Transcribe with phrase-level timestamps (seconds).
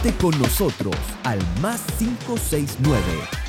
[0.00, 3.02] Comunícate con nosotros al más 569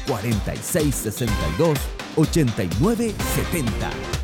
[0.07, 1.77] 4662
[2.16, 4.20] 8970.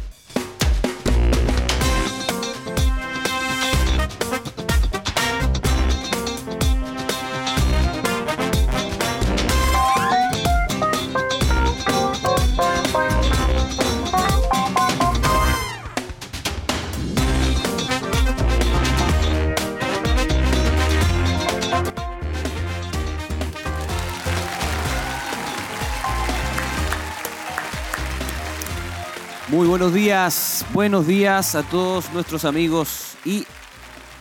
[29.50, 33.46] Muy buenos días, buenos días a todos nuestros amigos y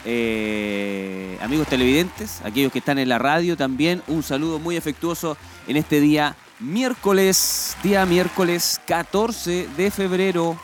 [0.05, 4.05] eh, amigos televidentes, aquellos que están en la radio también.
[4.07, 10.57] Un saludo muy afectuoso en este día miércoles, día miércoles 14 de febrero.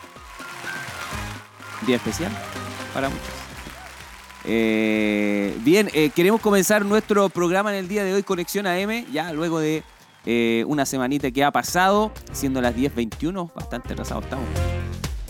[1.84, 2.30] Día especial
[2.94, 3.26] para muchos.
[4.44, 9.32] Eh, bien, eh, queremos comenzar nuestro programa en el día de hoy, Conexión AM, ya
[9.32, 9.82] luego de
[10.24, 14.46] eh, una semanita que ha pasado, siendo las 10.21, bastante retrasados estamos.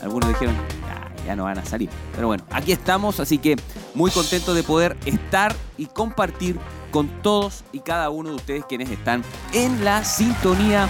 [0.02, 0.54] Algunos dijeron,
[0.84, 1.88] "Ah, ya no van a salir.
[2.14, 3.56] Pero bueno, aquí estamos, así que
[3.94, 6.58] muy contentos de poder estar y compartir
[6.90, 9.22] con todos y cada uno de ustedes quienes están
[9.54, 10.88] en la sintonía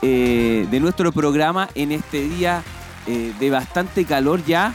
[0.00, 2.62] eh, de nuestro programa en este día
[3.06, 4.72] eh, de bastante calor ya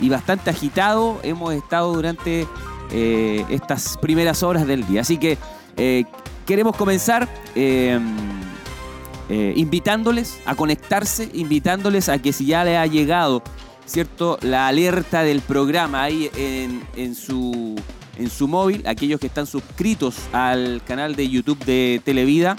[0.00, 1.20] y bastante agitado.
[1.22, 2.46] Hemos estado durante
[2.90, 5.00] estas primeras horas del día.
[5.00, 5.36] Así que
[6.44, 7.98] queremos comenzar eh,
[9.28, 13.42] eh, invitándoles a conectarse, invitándoles a que si ya le ha llegado,
[13.86, 14.38] ¿cierto?
[14.42, 17.76] La alerta del programa ahí en, su,
[18.18, 22.56] en su móvil, aquellos que están suscritos al canal de YouTube de Televida,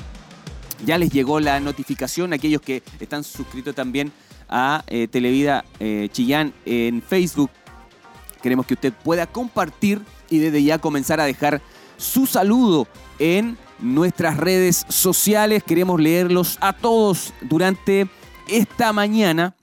[0.85, 4.11] ya les llegó la notificación, aquellos que están suscritos también
[4.49, 5.65] a eh, Televida
[6.11, 7.49] Chillán en Facebook.
[8.41, 11.61] Queremos que usted pueda compartir y desde ya comenzar a dejar
[11.97, 12.87] su saludo
[13.17, 15.63] en nuestras redes sociales.
[15.63, 18.07] Queremos leerlos a todos durante
[18.47, 19.55] esta mañana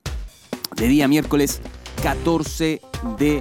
[0.76, 1.60] de día miércoles
[2.02, 2.80] 14
[3.18, 3.40] de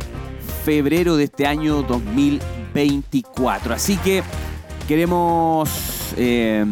[0.64, 3.74] febrero de este año 2024.
[3.74, 4.24] Así que
[4.88, 5.70] queremos...
[6.18, 6.66] eh,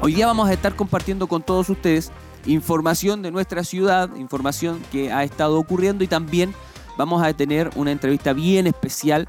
[0.00, 2.10] hoy día vamos a estar compartiendo con todos ustedes
[2.46, 6.54] información de nuestra ciudad, información que ha estado ocurriendo y también
[6.96, 9.28] vamos a tener una entrevista bien especial,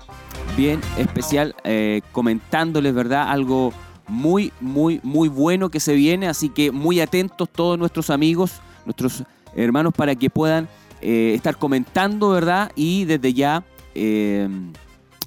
[0.58, 3.30] bien especial, eh, comentándoles, ¿verdad?
[3.30, 3.72] Algo
[4.08, 8.54] muy, muy, muy bueno que se viene, así que muy atentos todos nuestros amigos,
[8.84, 9.24] nuestros
[9.56, 10.68] hermanos, para que puedan
[11.00, 12.72] eh, estar comentando, ¿verdad?
[12.76, 14.50] Y desde ya eh,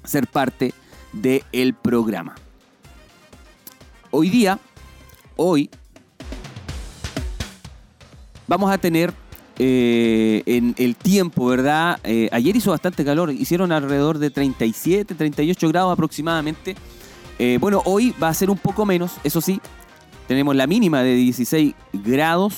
[0.03, 0.73] ser parte
[1.13, 2.35] del programa.
[4.11, 4.59] Hoy día,
[5.37, 5.69] hoy,
[8.47, 9.13] vamos a tener
[9.59, 11.99] eh, en el tiempo, ¿verdad?
[12.03, 16.75] Eh, ayer hizo bastante calor, hicieron alrededor de 37, 38 grados aproximadamente.
[17.37, 19.59] Eh, bueno, hoy va a ser un poco menos, eso sí,
[20.27, 22.55] tenemos la mínima de 16 grados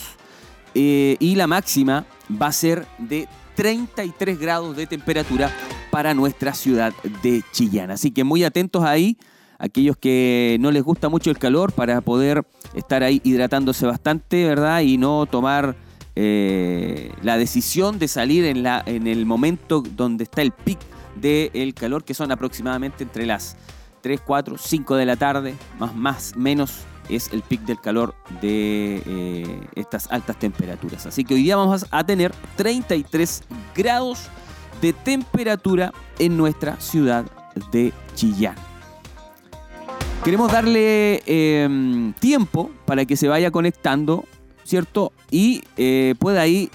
[0.76, 2.06] y la máxima
[2.42, 5.52] va a ser de 33 grados de temperatura
[5.92, 7.92] para nuestra ciudad de Chillán.
[7.92, 9.18] Así que muy atentos ahí,
[9.60, 14.82] aquellos que no les gusta mucho el calor, para poder estar ahí hidratándose bastante, ¿verdad?
[14.82, 15.76] Y no tomar
[16.16, 20.80] eh, la decisión de salir en, la, en el momento donde está el pic
[21.16, 23.56] del calor, que son aproximadamente entre las
[24.02, 29.02] 3, 4, 5 de la tarde, más, más, menos es el pic del calor de
[29.06, 31.06] eh, estas altas temperaturas.
[31.06, 33.44] Así que hoy día vamos a tener 33
[33.76, 34.28] grados
[34.82, 37.26] de temperatura en nuestra ciudad
[37.72, 38.56] de Chillán.
[40.24, 44.24] Queremos darle eh, tiempo para que se vaya conectando,
[44.64, 45.12] ¿cierto?
[45.32, 46.70] Y eh, pueda ahí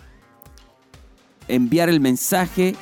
[1.48, 2.76] enviar el mensaje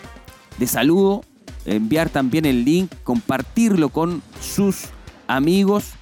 [0.58, 1.24] de saludo,
[1.64, 4.86] enviar también el link, compartirlo con sus
[5.26, 5.92] amigos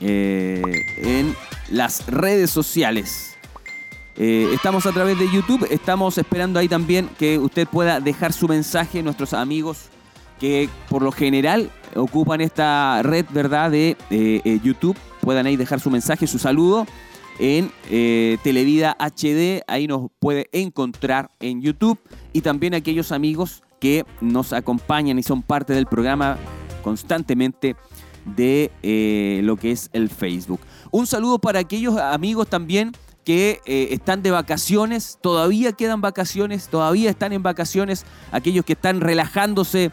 [0.00, 0.62] eh,
[0.98, 1.34] en
[1.70, 3.30] las redes sociales.
[4.16, 8.48] Eh, estamos a través de YouTube, estamos esperando ahí también que usted pueda dejar su
[8.48, 9.88] mensaje, nuestros amigos
[10.38, 15.90] que por lo general ocupan esta red, ¿verdad?, de eh, YouTube, puedan ahí dejar su
[15.90, 16.86] mensaje, su saludo
[17.38, 21.98] en eh, Televida HD, ahí nos puede encontrar en YouTube
[22.32, 26.36] y también aquellos amigos que nos acompañan y son parte del programa
[26.82, 27.76] constantemente
[28.24, 30.60] de eh, lo que es el Facebook.
[30.90, 32.92] Un saludo para aquellos amigos también
[33.24, 39.00] que eh, están de vacaciones, todavía quedan vacaciones, todavía están en vacaciones, aquellos que están
[39.00, 39.90] relajándose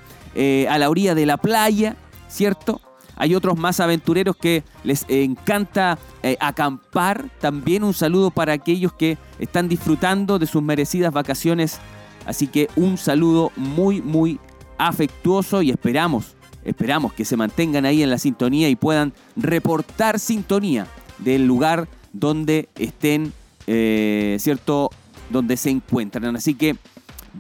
[0.70, 1.96] a la orilla de la playa,
[2.30, 2.80] ¿cierto?
[3.18, 7.30] Hay otros más aventureros que les encanta eh, acampar.
[7.40, 11.80] También un saludo para aquellos que están disfrutando de sus merecidas vacaciones.
[12.26, 14.40] Así que un saludo muy, muy
[14.78, 20.88] afectuoso y esperamos, esperamos que se mantengan ahí en la sintonía y puedan reportar sintonía
[21.18, 23.34] del lugar donde estén,
[23.66, 24.92] eh, ¿cierto?
[25.30, 26.36] Donde se encuentran.
[26.36, 26.76] Así que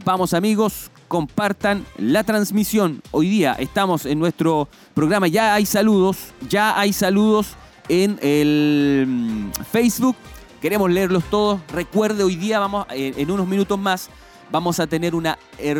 [0.05, 3.01] vamos amigos, compartan la transmisión.
[3.11, 7.55] Hoy día estamos en nuestro programa, ya hay saludos, ya hay saludos
[7.89, 10.15] en el mm, Facebook.
[10.61, 11.61] Queremos leerlos todos.
[11.71, 14.09] Recuerde, hoy día vamos, en unos minutos más,
[14.51, 15.37] vamos a tener una,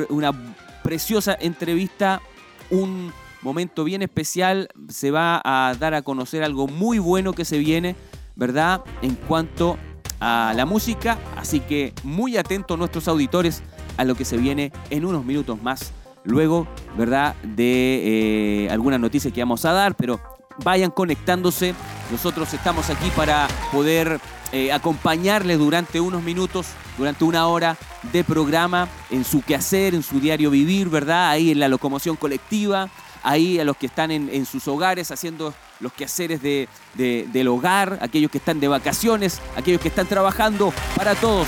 [0.09, 0.31] una
[0.83, 2.21] preciosa entrevista,
[2.69, 4.69] un momento bien especial.
[4.87, 7.95] Se va a dar a conocer algo muy bueno que se viene,
[8.35, 8.81] ¿verdad?
[9.01, 9.77] En cuanto
[10.19, 11.17] a la música.
[11.35, 13.63] Así que muy atentos nuestros auditores
[13.97, 15.91] a lo que se viene en unos minutos más.
[16.23, 16.67] Luego,
[16.97, 17.35] ¿verdad?
[17.43, 20.19] De eh, algunas noticias que vamos a dar, pero
[20.63, 21.73] vayan conectándose.
[22.11, 24.19] Nosotros estamos aquí para poder
[24.51, 26.67] eh, acompañarles durante unos minutos,
[26.97, 27.77] durante una hora
[28.11, 31.29] de programa en su quehacer, en su diario vivir, ¿verdad?
[31.29, 32.89] Ahí en la locomoción colectiva,
[33.23, 38.31] ahí a los que están en, sus hogares haciendo los quehaceres de, del hogar, aquellos
[38.31, 41.47] que están de vacaciones, aquellos que están trabajando, para todos.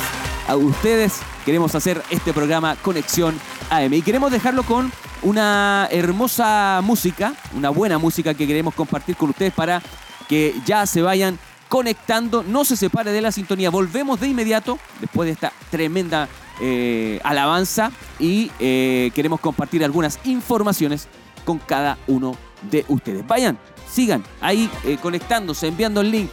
[0.50, 4.92] A ustedes queremos hacer este programa Conexión AM y queremos dejarlo con
[5.22, 9.80] una hermosa música, una buena música que queremos compartir con ustedes para
[10.28, 11.38] que ya se vayan
[11.68, 13.70] conectando, no se separe de la sintonía.
[13.70, 16.28] Volvemos de inmediato después de esta tremenda
[16.60, 21.10] eh, alabanza y eh, queremos compartir algunas informaciones
[21.46, 22.36] con cada uno
[22.72, 23.28] de ustedes.
[23.28, 26.32] Vayan, sigan ahí eh, conectándose, enviando el link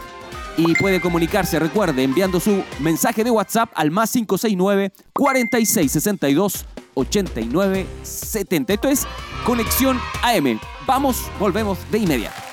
[0.56, 6.64] y puede comunicarse, recuerde, enviando su mensaje de WhatsApp al más 569 4662
[6.94, 8.73] 8970.
[8.73, 9.06] Esto es
[9.44, 10.58] Conexión AM.
[10.87, 12.45] Vamos, volvemos de inmediato.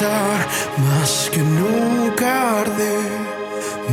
[0.00, 2.96] Más que nunca arde,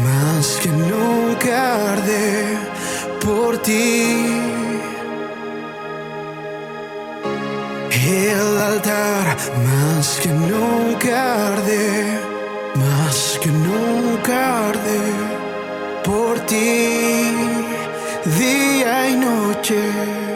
[0.06, 2.58] más que nunca arde
[3.20, 4.16] por ti.
[7.92, 9.36] El altar
[9.66, 12.20] más que nunca arde,
[12.76, 15.02] más que nunca arde
[16.06, 17.36] por ti,
[18.38, 20.27] día y noche.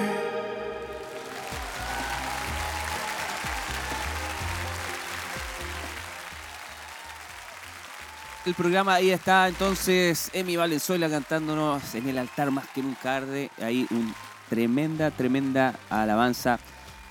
[8.43, 13.51] El programa ahí está entonces Emi Valenzuela cantándonos en el altar más que nunca arde.
[13.62, 14.13] Ahí un
[14.50, 16.60] tremenda, tremenda alabanza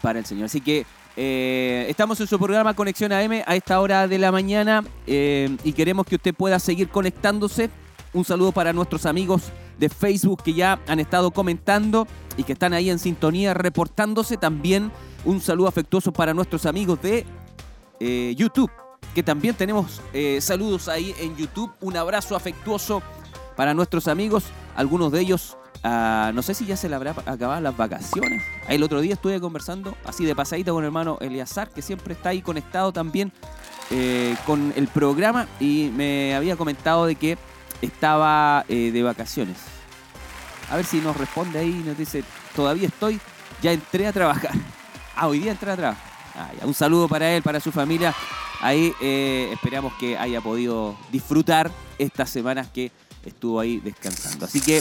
[0.03, 0.47] para el Señor.
[0.47, 0.85] Así que
[1.17, 5.73] eh, estamos en su programa Conexión AM a esta hora de la mañana eh, y
[5.73, 7.71] queremos que usted pueda seguir conectándose.
[8.13, 12.73] Un saludo para nuestros amigos de Facebook que ya han estado comentando y que están
[12.73, 14.37] ahí en sintonía reportándose.
[14.37, 14.91] También
[15.25, 17.25] un saludo afectuoso para nuestros amigos de
[18.01, 18.71] eh, YouTube,
[19.15, 21.73] que también tenemos eh, saludos ahí en YouTube.
[21.81, 23.03] Un abrazo afectuoso
[23.57, 27.61] para nuestros amigos, algunos de ellos, ah, no sé si ya se le habrá acabado
[27.61, 28.43] las vacaciones.
[28.69, 32.31] El otro día estuve conversando así de pasadita con el hermano Eliazar, que siempre está
[32.31, 33.33] ahí conectado también
[33.91, 37.37] eh, con el programa y me había comentado de que
[37.83, 39.57] estaba eh, de vacaciones.
[40.71, 42.23] A ver si nos responde ahí, nos dice,
[42.55, 43.21] todavía estoy,
[43.61, 44.53] ya entré a trabajar.
[45.17, 46.03] Ah, hoy día entré a trabajar.
[46.35, 46.49] Ah.
[46.65, 48.15] Un saludo para él, para su familia.
[48.61, 52.93] Ahí eh, esperamos que haya podido disfrutar estas semanas que
[53.25, 54.47] estuvo ahí descansando.
[54.47, 54.81] Así que,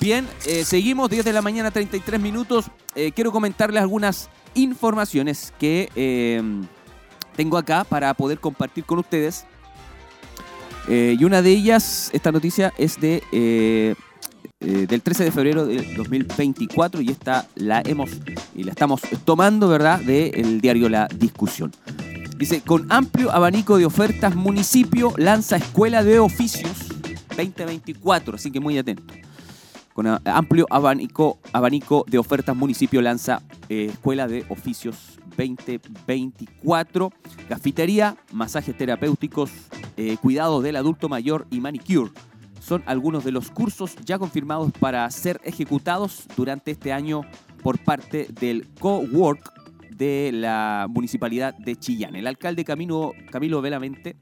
[0.00, 2.66] bien, eh, seguimos 10 de la mañana, 33 minutos.
[2.94, 6.42] Eh, quiero comentarles algunas informaciones que eh,
[7.36, 9.46] tengo acá para poder compartir con ustedes.
[10.86, 13.96] Y una de ellas, esta noticia es de
[14.60, 18.10] del 13 de febrero del 2024 y esta la hemos
[18.54, 20.00] y la estamos tomando, ¿verdad?
[20.00, 21.72] Del diario La Discusión.
[22.36, 26.88] Dice, con amplio abanico de ofertas, municipio lanza Escuela de Oficios
[27.36, 29.14] 2024, así que muy atento.
[29.92, 37.12] Con amplio abanico, abanico de ofertas, municipio lanza eh, Escuela de Oficios 2024,
[37.48, 39.50] cafetería, masajes terapéuticos,
[39.96, 42.10] eh, cuidado del adulto mayor y manicure.
[42.60, 47.22] Son algunos de los cursos ya confirmados para ser ejecutados durante este año
[47.62, 49.53] por parte del Cowork
[49.96, 52.16] de la Municipalidad de Chillán.
[52.16, 54.16] El alcalde Camilo, Camilo Velamente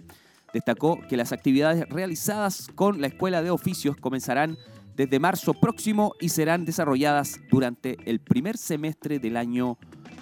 [0.53, 4.59] destacó que las actividades realizadas con la Escuela de Oficios comenzarán
[4.97, 9.79] desde marzo próximo y serán desarrolladas durante el primer semestre del año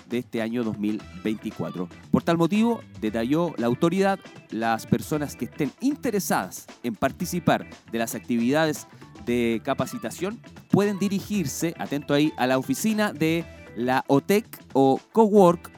[0.08, 1.88] de este año 2024.
[2.10, 4.18] Por tal motivo, detalló la autoridad,
[4.50, 8.86] las personas que estén interesadas en participar de las actividades
[9.24, 10.40] de capacitación
[10.70, 13.44] pueden dirigirse, atento ahí, a la oficina de
[13.76, 15.70] la OTEC o Cowork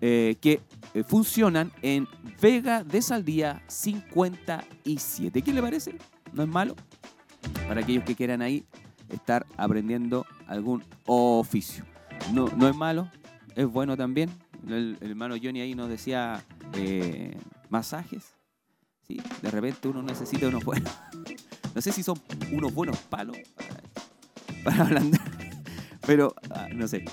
[0.00, 0.60] eh, que
[0.94, 2.08] eh, funcionan en
[2.40, 5.42] Vega de Saldía 57.
[5.42, 5.94] ¿Qué le parece?
[6.32, 6.74] ¿No es malo?
[7.68, 8.64] Para aquellos que quieran ahí
[9.10, 11.84] estar aprendiendo algún oficio.
[12.32, 13.08] No, no es malo,
[13.54, 14.30] es bueno también.
[14.66, 17.36] El, hermano Johnny ahí nos decía eh,
[17.68, 18.34] masajes.
[19.06, 20.92] Sí, de repente uno necesita unos buenos.
[21.72, 23.80] No sé si son unos buenos palos para,
[24.64, 25.39] para ablandar,
[26.10, 27.04] pero ah, no sé.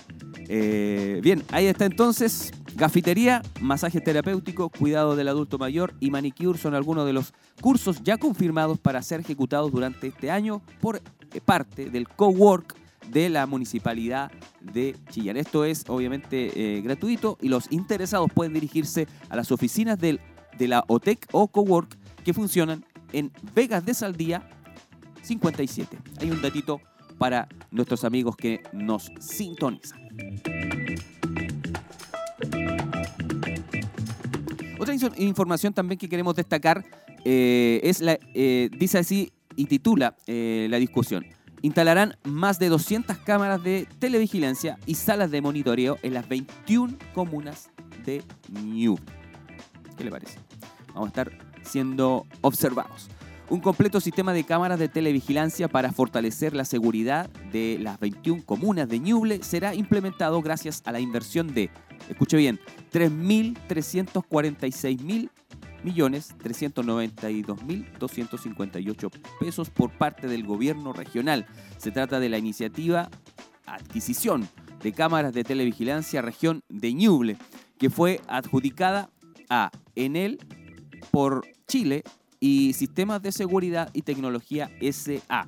[0.50, 6.74] Eh, bien, ahí está entonces Gafitería, masaje terapéutico, cuidado del adulto mayor y manicure son
[6.74, 11.00] algunos de los cursos ya confirmados para ser ejecutados durante este año por
[11.46, 12.76] parte del cowork
[13.12, 15.38] de la municipalidad de Chillán.
[15.38, 20.20] Esto es obviamente eh, gratuito y los interesados pueden dirigirse a las oficinas del,
[20.58, 24.50] de la OTEC o cowork que funcionan en Vegas de Saldía
[25.22, 26.00] 57.
[26.20, 26.82] Hay un datito
[27.18, 30.00] para nuestros amigos que nos sintonizan.
[34.80, 36.86] Otra información también que queremos destacar
[37.26, 41.26] eh, es la, eh, dice así y titula eh, la discusión.
[41.62, 47.70] Instalarán más de 200 cámaras de televigilancia y salas de monitoreo en las 21 comunas
[48.06, 49.04] de Ñuble.
[49.98, 50.38] ¿Qué le parece?
[50.94, 51.32] Vamos a estar
[51.64, 53.10] siendo observados.
[53.50, 58.90] Un completo sistema de cámaras de televigilancia para fortalecer la seguridad de las 21 comunas
[58.90, 61.70] de Ñuble será implementado gracias a la inversión de,
[62.10, 62.60] escuche bien,
[62.92, 65.32] 3.346 mil
[65.82, 71.46] millones 392 mil 258 pesos por parte del gobierno regional.
[71.78, 73.10] Se trata de la iniciativa
[73.66, 74.50] adquisición
[74.84, 77.38] de cámaras de televigilancia región de Ñuble,
[77.78, 79.10] que fue adjudicada
[79.50, 80.38] a Enel
[81.12, 82.04] por Chile
[82.40, 85.48] y Sistemas de Seguridad y Tecnología SA.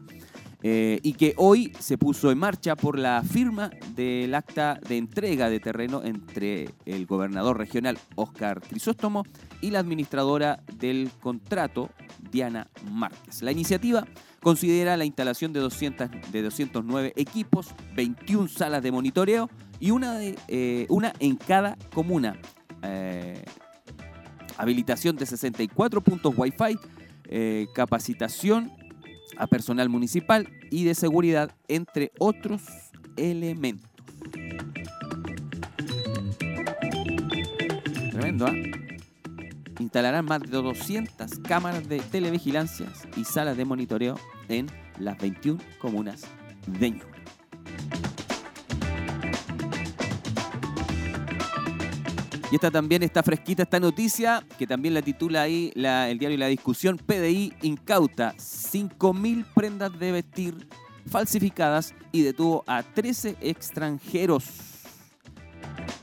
[0.62, 5.50] Eh, y que hoy se puso en marcha por la firma del acta de entrega
[5.50, 9.24] de terreno entre el gobernador regional Oscar Crisóstomo
[9.62, 11.90] y la administradora del contrato
[12.30, 13.42] Diana Márquez.
[13.42, 14.06] La iniciativa
[14.42, 19.50] considera la instalación de, 200, de 209 equipos, 21 salas de monitoreo
[19.80, 22.38] y una, de, eh, una en cada comuna.
[22.84, 23.46] Eh,
[24.60, 26.78] habilitación de 64 puntos Wi-Fi,
[27.30, 28.72] eh, capacitación
[29.38, 32.64] a personal municipal y de seguridad, entre otros
[33.16, 33.90] elementos.
[38.12, 38.54] Tremendo, ¿ah?
[39.80, 44.20] Instalarán más de 200 cámaras de televigilancia y salas de monitoreo
[44.50, 44.68] en
[45.00, 46.24] las 21 comunas
[46.68, 47.09] de Ñuble.
[52.52, 56.48] Y esta también está fresquita, esta noticia, que también la titula ahí el diario La
[56.48, 56.98] Discusión.
[56.98, 60.68] PDI incauta 5.000 prendas de vestir
[61.06, 64.46] falsificadas y detuvo a 13 extranjeros.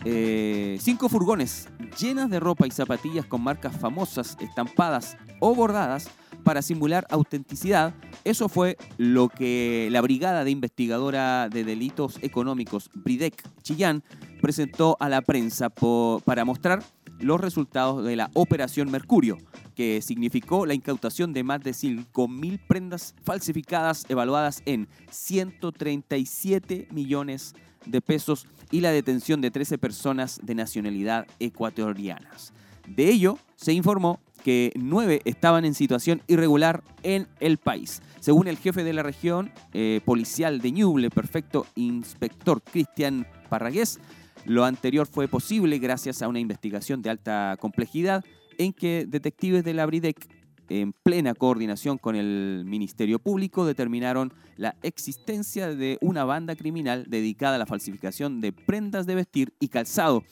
[0.04, 6.08] Eh, cinco furgones llenas de ropa y zapatillas con marcas famosas, estampadas o bordadas
[6.46, 7.92] para simular autenticidad.
[8.22, 14.04] Eso fue lo que la Brigada de Investigadora de Delitos Económicos, BRIDEC Chillán,
[14.40, 16.84] presentó a la prensa para mostrar
[17.18, 19.38] los resultados de la Operación Mercurio,
[19.74, 27.56] que significó la incautación de más de 5.000 prendas falsificadas evaluadas en 137 millones
[27.86, 32.52] de pesos y la detención de 13 personas de nacionalidad ecuatorianas.
[32.86, 38.00] De ello, se informó que 9 estaban en situación irregular en el país.
[38.20, 43.98] Según el jefe de la región eh, policial de Ñuble, perfecto inspector Cristian Parragués,
[44.44, 48.24] lo anterior fue posible gracias a una investigación de alta complejidad
[48.56, 50.28] en que detectives de la Bridec,
[50.68, 57.56] en plena coordinación con el Ministerio Público, determinaron la existencia de una banda criminal dedicada
[57.56, 60.22] a la falsificación de prendas de vestir y calzado,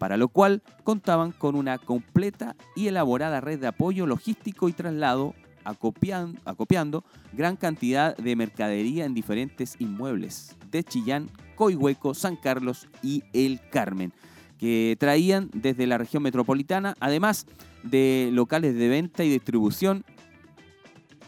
[0.00, 5.34] para lo cual contaban con una completa y elaborada red de apoyo logístico y traslado
[5.62, 13.60] acopiando, gran cantidad de mercadería en diferentes inmuebles de Chillán, Coihueco, San Carlos y El
[13.70, 14.14] Carmen,
[14.58, 17.46] que traían desde la región metropolitana, además
[17.82, 20.06] de locales de venta y distribución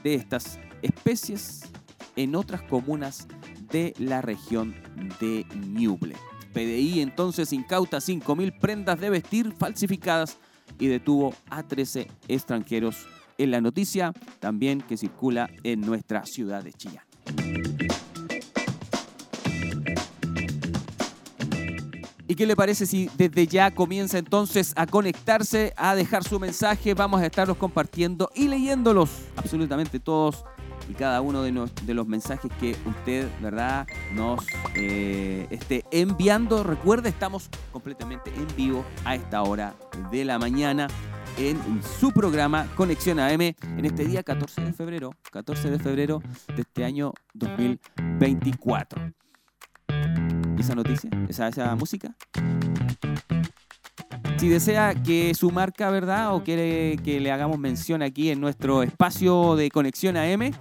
[0.03, 1.71] de estas especies
[2.17, 3.29] en otras comunas
[3.71, 4.75] de la región
[5.21, 6.17] de Ñuble.
[6.53, 10.39] PDI entonces incauta 5.000 prendas de vestir falsificadas
[10.79, 13.07] y detuvo a 13 extranjeros
[13.39, 17.05] en la noticia también que circula en nuestra ciudad de Chillán.
[22.33, 26.95] ¿Y qué le parece si desde ya comienza entonces a conectarse, a dejar su mensaje?
[26.95, 30.45] Vamos a estarlos compartiendo y leyéndolos absolutamente todos
[30.95, 31.53] cada uno de,
[31.95, 36.63] los mensajes que usted, ¿verdad?, nos eh, esté enviando.
[36.63, 39.75] Recuerde, estamos completamente en vivo a esta hora
[40.11, 40.89] de la mañana
[41.39, 41.59] en
[41.99, 46.23] su programa Conexión AM en este día 14 de febrero, 14 de febrero
[46.55, 49.13] de este año 2024
[50.63, 52.15] esa noticia, esa, esa música.
[54.39, 56.35] Si desea que su marca, ¿verdad?
[56.35, 60.53] O quiere que le hagamos mención aquí en nuestro espacio de conexión AM,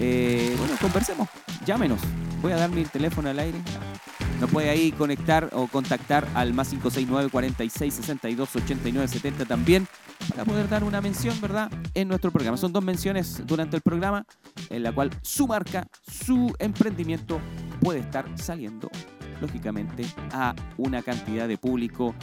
[0.00, 1.28] eh, bueno, conversemos,
[1.64, 2.00] llámenos.
[2.40, 3.58] Voy a dar mi teléfono al aire.
[4.40, 9.86] Nos puede ahí conectar o contactar al más 569 46 62 89 70 también
[10.30, 11.70] para poder dar una mención, ¿verdad?
[11.92, 12.56] En nuestro programa.
[12.56, 14.24] Son dos menciones durante el programa
[14.70, 17.38] en la cual su marca, su emprendimiento
[17.80, 18.90] puede estar saliendo,
[19.40, 22.14] lógicamente, a una cantidad de público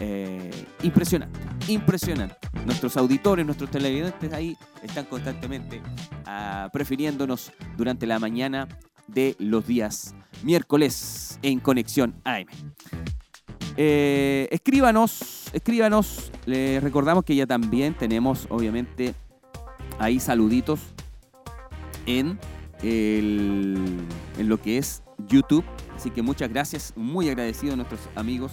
[0.00, 0.50] eh,
[0.82, 1.38] impresionante.
[1.68, 2.36] Impresionante.
[2.66, 5.80] Nuestros auditores, nuestros televidentes ahí están constantemente
[6.26, 8.68] ah, prefiriéndonos durante la mañana
[9.08, 12.46] de los días miércoles en Conexión AM.
[13.76, 16.30] Eh, escríbanos, escríbanos.
[16.46, 19.14] Les recordamos que ya también tenemos, obviamente,
[19.98, 20.80] ahí saluditos
[22.06, 22.38] en,
[22.82, 23.98] el-
[24.38, 25.64] en lo que es YouTube.
[26.02, 28.50] Así que muchas gracias, muy agradecido a nuestros amigos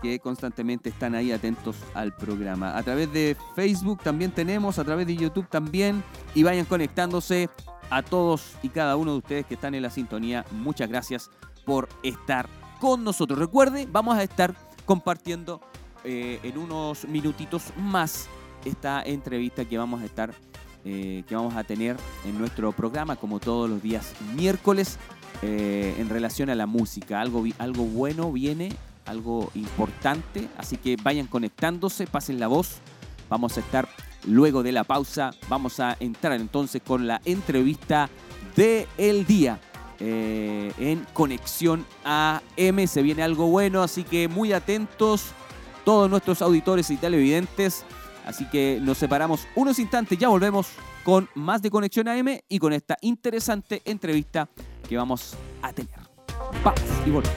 [0.00, 2.78] que constantemente están ahí atentos al programa.
[2.78, 6.04] A través de Facebook también tenemos, a través de YouTube también,
[6.36, 7.50] y vayan conectándose
[7.90, 10.44] a todos y cada uno de ustedes que están en la sintonía.
[10.52, 11.32] Muchas gracias
[11.66, 13.40] por estar con nosotros.
[13.40, 15.60] Recuerde, vamos a estar compartiendo
[16.04, 18.28] eh, en unos minutitos más
[18.64, 20.32] esta entrevista que vamos a estar,
[20.84, 24.96] eh, que vamos a tener en nuestro programa, como todos los días miércoles,
[25.42, 27.20] eh, en relación a la música.
[27.20, 28.72] Algo, algo bueno viene,
[29.06, 32.78] algo importante, así que vayan conectándose, pasen la voz.
[33.28, 33.88] Vamos a estar
[34.24, 38.10] luego de la pausa, vamos a entrar entonces con la entrevista
[38.56, 39.60] de el día.
[40.00, 45.32] eh, en Conexión AM se viene algo bueno, así que muy atentos
[45.84, 47.84] todos nuestros auditores y televidentes.
[48.26, 50.68] Así que nos separamos unos instantes, ya volvemos
[51.02, 54.50] con más de Conexión AM y con esta interesante entrevista
[54.88, 55.90] que vamos a tener.
[56.64, 57.36] Vamos y volvemos.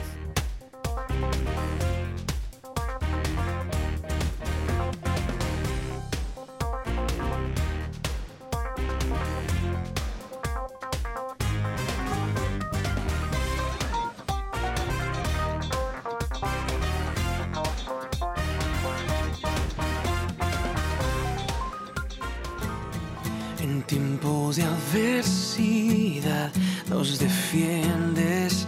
[23.60, 26.50] En tiempos de adversidad
[26.88, 28.66] nos defiendes,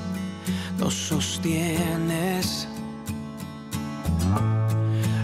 [0.79, 2.69] nos sostienes.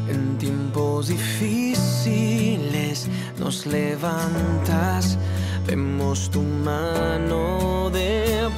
[0.09, 5.19] En tiempos difíciles nos levantas,
[5.67, 8.49] vemos tu mano de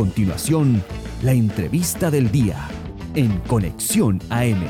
[0.00, 0.82] continuación,
[1.22, 2.66] la entrevista del día
[3.14, 4.64] en Conexión AM.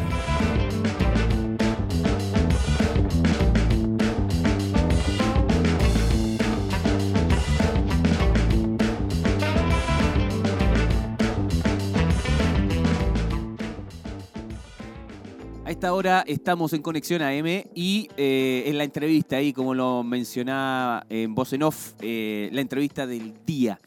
[15.64, 20.02] A esta hora estamos en Conexión AM y eh, en la entrevista ahí, como lo
[20.02, 23.78] mencionaba en voz off, eh, la entrevista del día.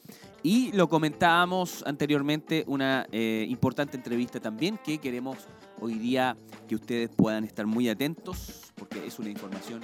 [0.46, 5.38] Y lo comentábamos anteriormente, una eh, importante entrevista también que queremos
[5.80, 6.36] hoy día
[6.68, 9.80] que ustedes puedan estar muy atentos porque es una información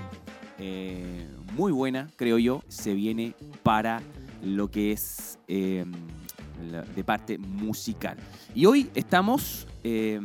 [0.57, 4.01] eh, muy buena, creo yo, se viene para
[4.43, 8.17] lo que es la- de parte musical.
[8.53, 10.19] Y hoy estamos eh,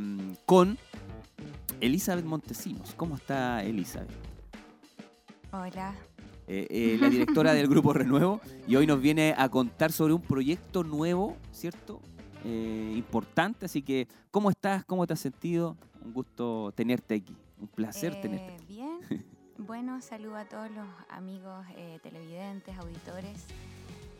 [0.46, 0.76] con
[1.80, 2.92] Elizabeth Montesinos.
[2.96, 4.10] ¿Cómo está Elizabeth?
[5.52, 5.94] Hola.
[6.46, 10.20] Eh, eh, la directora del Grupo Renuevo, y hoy nos viene a contar sobre un
[10.20, 12.00] proyecto nuevo, ¿cierto?
[12.44, 14.85] Eh, importante, así que, ¿cómo estás?
[14.85, 15.76] ¿Cómo te has sentido?
[16.04, 18.54] Un gusto tenerte aquí, un placer tenerte.
[18.54, 18.98] Eh, Bien.
[19.57, 23.46] Bueno, saludo a todos los amigos eh, televidentes, auditores.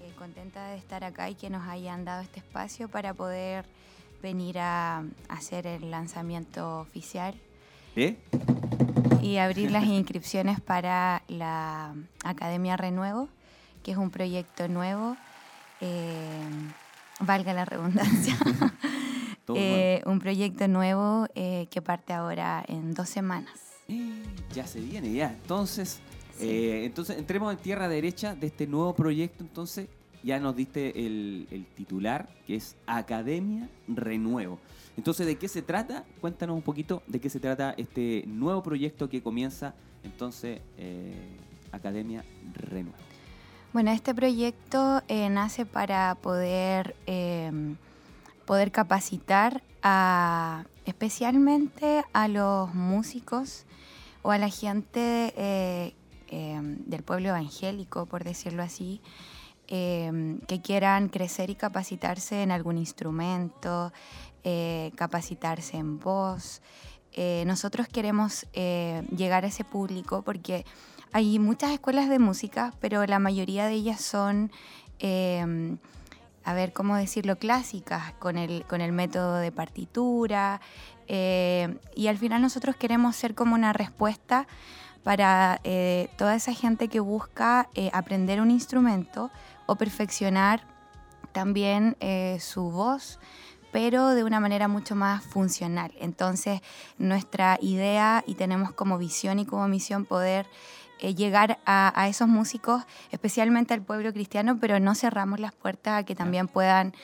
[0.01, 3.67] Eh, contenta de estar acá y que nos hayan dado este espacio para poder
[4.23, 7.35] venir a, a hacer el lanzamiento oficial
[7.97, 8.17] ¿Eh?
[9.25, 13.29] Y abrir las inscripciones para la Academia Renuevo,
[13.83, 15.17] que es un proyecto nuevo,
[15.81, 16.43] eh,
[17.21, 18.37] valga la redundancia.
[19.55, 23.53] Eh, un proyecto nuevo eh, que parte ahora en dos semanas.
[24.55, 25.33] Ya se viene, ya.
[25.33, 26.01] Entonces,
[26.39, 26.71] Sí.
[26.83, 29.45] entonces entremos en tierra derecha de este nuevo proyecto.
[29.45, 29.89] Entonces,
[30.23, 34.59] ya nos diste el, el titular, que es Academia Renuevo.
[34.97, 36.05] Entonces, ¿de qué se trata?
[36.21, 41.37] Cuéntanos un poquito de qué se trata este nuevo proyecto que comienza, entonces, eh,
[41.73, 42.97] Academia Renuevo.
[43.73, 47.51] Bueno, este proyecto eh, nace para poder, eh,
[48.47, 53.67] poder capacitar a, especialmente a los músicos
[54.23, 55.95] o a la gente eh,
[56.29, 59.01] eh, del pueblo evangélico, por decirlo así,
[59.69, 63.93] eh, que quieran crecer y capacitarse en algún instrumento,
[64.45, 66.61] eh, capacitarse en voz.
[67.17, 70.67] Eh, nosotros queremos eh, llegar a ese público porque
[71.13, 74.51] hay muchas escuelas de música, pero la mayoría de ellas son,
[74.99, 75.77] eh,
[76.45, 80.61] a ver, ¿cómo decirlo?, clásicas, con el, con el método de partitura.
[81.07, 84.49] y al final nosotros queremos ser como una respuesta
[85.05, 85.61] para
[86.17, 89.31] toda esa gente que busca aprender un instrumento
[89.67, 90.67] o perfeccionar
[91.33, 91.97] también
[92.41, 93.21] su voz,
[93.75, 95.91] pero de una manera mucho más funcional.
[95.99, 96.61] Entonces,
[96.97, 100.47] nuestra idea y tenemos como visión y como misión poder
[101.01, 105.95] eh, llegar a, a esos músicos, especialmente al pueblo cristiano, pero no cerramos las puertas
[105.95, 106.95] a que también puedan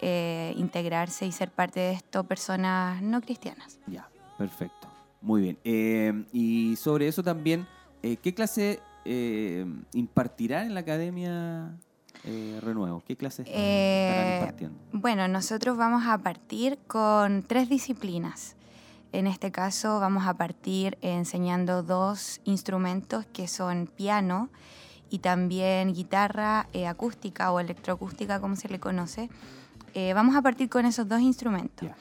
[0.00, 3.80] eh, integrarse y ser parte de esto personas no cristianas.
[3.88, 4.88] Ya, perfecto.
[5.20, 5.58] Muy bien.
[5.64, 7.66] Eh, y sobre eso también,
[8.02, 8.78] ¿qué clase
[9.94, 11.76] impartirá en la Academia
[12.24, 13.02] eh, Renuevo?
[13.06, 14.78] ¿Qué clases Eh, estarán impartiendo?
[14.92, 18.56] Bueno, nosotros vamos a partir con tres disciplinas.
[19.12, 24.48] En este caso vamos a partir enseñando dos instrumentos que son piano
[25.10, 29.28] y también guitarra eh, acústica o electroacústica, como se le conoce.
[29.94, 31.88] Eh, vamos a partir con esos dos instrumentos.
[31.88, 31.96] Ya.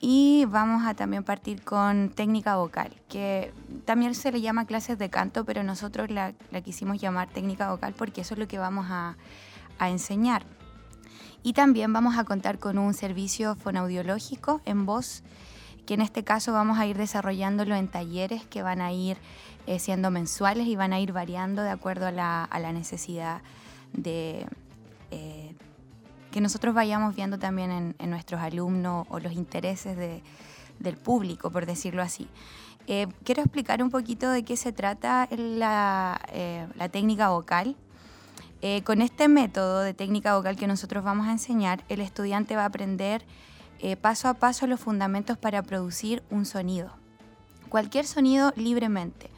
[0.00, 3.52] Y vamos a también partir con técnica vocal, que
[3.84, 7.94] también se le llama clases de canto, pero nosotros la, la quisimos llamar técnica vocal
[7.98, 9.16] porque eso es lo que vamos a,
[9.78, 10.44] a enseñar.
[11.42, 15.22] Y también vamos a contar con un servicio fonaudiológico en voz,
[15.86, 19.16] que en este caso vamos a ir desarrollándolo en talleres que van a ir
[19.66, 23.40] eh, siendo mensuales y van a ir variando de acuerdo a la, a la necesidad
[23.92, 24.46] de,
[25.10, 25.54] eh,
[26.30, 30.22] que nosotros vayamos viendo también en, en nuestros alumnos o los intereses de-
[30.78, 32.28] del público, por decirlo así.
[32.86, 37.76] Eh, quiero explicar un poquito de qué se trata la, eh, la técnica vocal.
[38.60, 42.62] Eh, con este método de técnica vocal que nosotros vamos a enseñar, el estudiante va
[42.62, 43.24] a aprender
[43.78, 46.90] eh, paso a paso los fundamentos para producir un sonido.
[47.68, 49.30] Cualquier sonido libremente.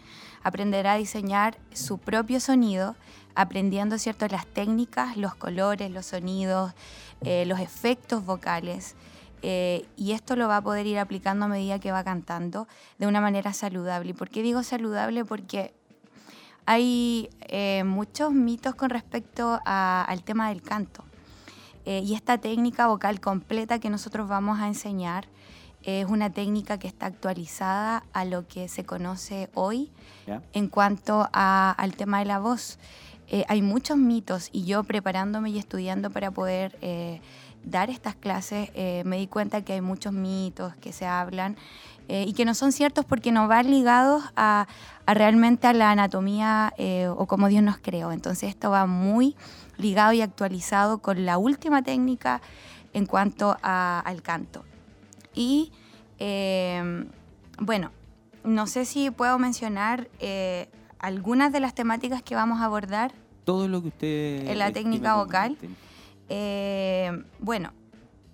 [0.42, 2.96] Aprenderá a diseñar su propio sonido,
[3.34, 4.26] aprendiendo ¿cierto?
[4.28, 6.72] las técnicas, los colores, los sonidos,
[7.20, 8.96] eh, los efectos vocales.
[9.42, 13.20] y esto lo va a poder ir aplicando a medida que va cantando de una
[13.22, 14.10] manera saludable.
[14.10, 15.24] ¿Y por qué digo saludable?
[15.24, 15.72] Porque
[16.74, 21.02] hay eh, muchos mitos con respecto a- al tema del canto.
[21.84, 25.26] Eh, y esta técnica vocal completa que nosotros vamos a enseñar
[25.82, 29.90] es una técnica que está actualizada a lo que se conoce hoy
[30.52, 32.78] en cuanto a- al tema de la voz.
[33.26, 37.20] Eh, hay muchos mitos y yo preparándome y estudiando para poder eh,
[37.64, 41.56] dar estas clases eh, me di cuenta que hay muchos mitos que se hablan
[42.10, 44.66] eh, y que no son ciertos porque no van ligados a,
[45.06, 48.10] a realmente a la anatomía eh, o como Dios nos creó.
[48.10, 49.36] Entonces esto va muy
[49.78, 52.40] ligado y actualizado con la última técnica
[52.92, 54.64] en cuanto a- al canto.
[55.34, 55.70] Y
[56.18, 57.06] eh,
[57.58, 57.90] bueno,
[58.44, 60.68] no sé si puedo mencionar eh,
[60.98, 63.12] algunas de las temáticas que vamos a abordar.
[63.44, 64.48] Todo lo que usted...
[64.48, 65.56] En la técnica vocal.
[66.28, 67.72] Eh, bueno,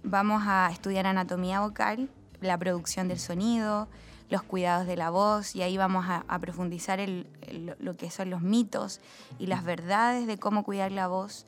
[0.02, 2.08] vamos a estudiar anatomía vocal,
[2.40, 3.88] la producción del sonido,
[4.28, 8.28] los cuidados de la voz y ahí vamos a, profundizar el- el- lo que son
[8.30, 9.00] los mitos
[9.38, 11.46] y las verdades de cómo cuidar la voz.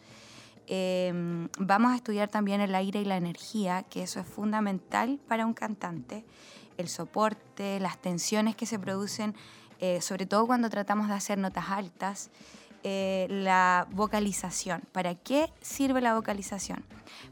[0.67, 5.47] Eh, vamos a estudiar también el aire y la energía, que eso es fundamental para
[5.47, 6.25] un cantante,
[6.77, 9.35] el soporte, las tensiones que se producen,
[9.81, 12.31] eh, sobre todo cuando tratamos de hacer notas altas,
[12.91, 14.81] eh, la vocalización.
[14.93, 16.85] ¿Para qué sirve la vocalización?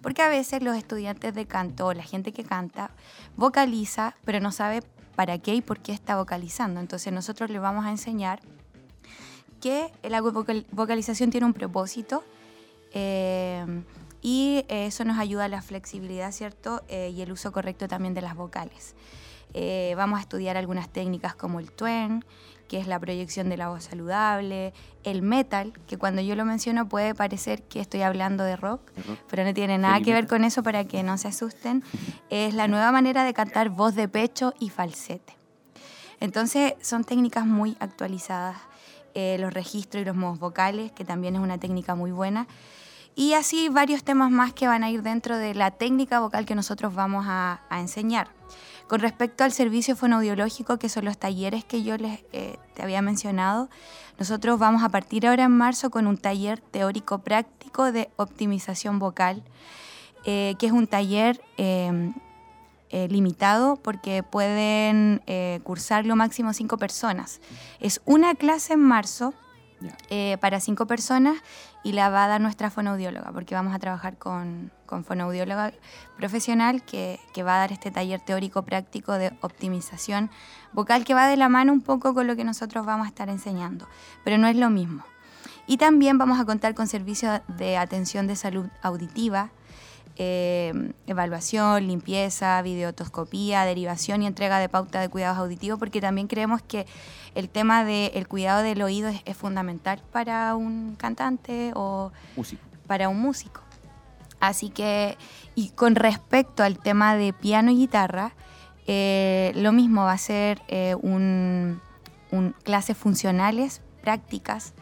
[0.03, 2.91] Porque a veces los estudiantes de canto o la gente que canta
[3.37, 4.83] vocaliza, pero no sabe
[5.15, 6.79] para qué y por qué está vocalizando.
[6.81, 8.41] Entonces nosotros les vamos a enseñar
[9.63, 12.23] que la vocal- vocalización tiene un propósito
[12.93, 13.65] eh,
[14.21, 16.83] y eso nos ayuda a la flexibilidad, ¿cierto?
[16.89, 18.95] Eh, y el uso correcto también de las vocales.
[19.97, 22.23] Vamos a estudiar algunas técnicas como el twang,
[22.69, 24.73] que es la proyección de la voz saludable,
[25.05, 28.81] el metal, que cuando yo lo menciono puede parecer que estoy hablando de rock,
[29.29, 31.85] pero no tiene nada que ver con eso para que no se asusten.
[32.31, 35.37] Es la nueva manera de cantar voz de pecho y falsete.
[36.21, 38.57] Entonces son técnicas muy actualizadas,
[39.15, 42.47] eh, los registros y los modos vocales, que también es una técnica muy buena.
[43.15, 46.55] Y así varios temas más que van a ir dentro de la técnica vocal que
[46.55, 48.29] nosotros vamos a, a enseñar.
[48.89, 53.03] Con respecto al servicio fonoaudiológico, que son los talleres que yo les eh, te había
[53.03, 53.69] mencionado,
[54.19, 59.43] nosotros vamos a partir ahora en marzo con un taller teórico práctico de optimización vocal,
[60.25, 62.13] eh, que es un taller eh,
[62.91, 67.41] eh, limitado porque pueden eh, cursarlo máximo cinco personas.
[67.81, 69.35] Es una clase en marzo
[70.41, 71.37] para cinco personas
[71.87, 75.73] y la va a dar nuestra fonoaudióloga, porque vamos a trabajar con, con fonoaudióloga
[76.17, 80.29] profesional que, que va a dar este taller teórico práctico de optimización
[80.73, 83.29] vocal que va de la mano un poco con lo que nosotros vamos a estar
[83.29, 83.87] enseñando,
[84.25, 85.05] pero no es lo mismo.
[85.69, 89.51] Y también vamos a contar con servicios de atención de salud auditiva,
[90.17, 96.63] eh, evaluación, limpieza, videotoscopía, derivación y entrega de pauta de cuidados auditivos, porque también creemos
[96.63, 96.87] que
[97.35, 102.63] el tema del cuidado del oído es, es fundamental para un cantante o Músico.
[102.87, 103.61] para un músico.
[104.41, 105.17] Así que,
[105.55, 108.33] y con respecto al tema de piano y guitarra,
[108.87, 111.81] eh, lo mismo va a ser eh, un,
[112.31, 114.75] un- clases funcionales, prácticas,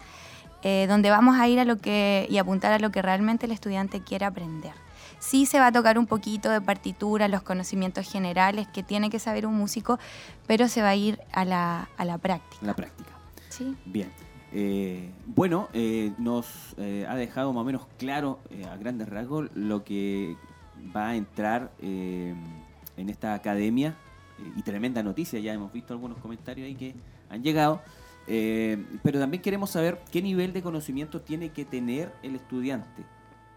[0.63, 3.53] eh, donde vamos a ir a lo que y apuntar a lo que realmente el
[3.53, 4.73] estudiante quiere aprender.
[5.25, 9.19] Sí se va a tocar un poquito de partitura, los conocimientos generales que tiene que
[9.19, 9.99] saber un músico,
[10.47, 12.67] pero se va a ir a la, a la práctica.
[12.67, 13.11] La práctica.
[13.49, 13.75] ¿sí?
[13.87, 14.11] Bien.
[14.53, 18.39] Eh, bueno, eh, nos eh, ha dejado más o menos claro
[18.71, 20.37] a grandes rasgos lo que
[20.95, 23.97] va a entrar en esta academia
[24.57, 26.95] y tremenda noticia, ya hemos visto algunos comentarios ahí que
[27.31, 27.81] han llegado,
[28.27, 33.03] pero también queremos saber qué nivel de conocimiento tiene que tener el estudiante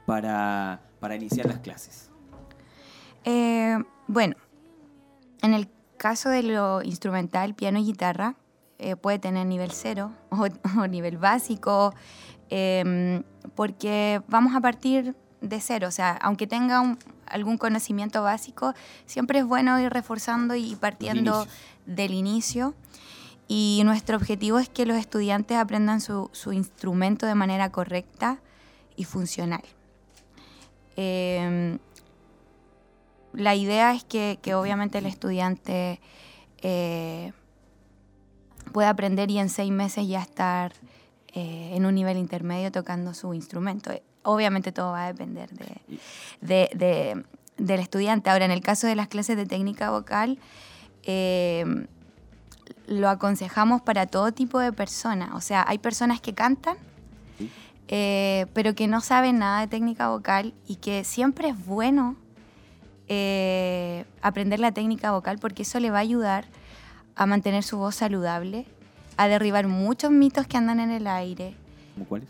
[0.05, 2.09] para, para iniciar las clases.
[3.25, 3.77] Eh,
[4.07, 4.35] bueno,
[5.41, 8.35] en el caso de lo instrumental, piano y guitarra,
[8.79, 10.47] eh, puede tener nivel cero o,
[10.79, 11.93] o nivel básico,
[12.49, 13.23] em,
[13.55, 15.87] porque vamos a partir de cero.
[15.87, 18.73] O sea, aunque tenga un- algún conocimiento básico,
[19.05, 21.45] siempre es bueno ir reforzando y partiendo
[21.85, 22.73] del inicio.
[23.49, 28.39] Y nuestro objetivo es que los estudiantes aprendan su, su instrumento de manera correcta
[28.95, 29.63] y funcional.
[30.97, 31.77] Em,
[33.33, 35.99] la idea es que, que obviamente el estudiante
[36.61, 37.31] eh,
[38.73, 40.73] pueda aprender y en seis meses ya estar
[41.33, 43.91] eh, en un nivel intermedio tocando su instrumento.
[43.91, 45.77] Eh, Obviamente todo va a depender de,
[46.41, 47.23] de- de-
[47.57, 48.29] del estudiante.
[48.29, 50.37] Ahora, en el caso de las clases de técnica vocal,
[51.03, 51.63] eh,
[52.87, 55.29] lo aconsejamos para todo tipo de personas.
[55.33, 56.75] O sea, hay personas que cantan.
[57.87, 62.15] Eh, pero que no saben nada de técnica vocal y que siempre es bueno
[63.07, 66.45] eh, aprender la técnica vocal porque eso le va a ayudar
[67.15, 68.65] a mantener su voz saludable,
[69.15, 71.55] a derribar muchos mitos que andan en el aire.
[71.95, 72.29] ¿Cómo cuáles?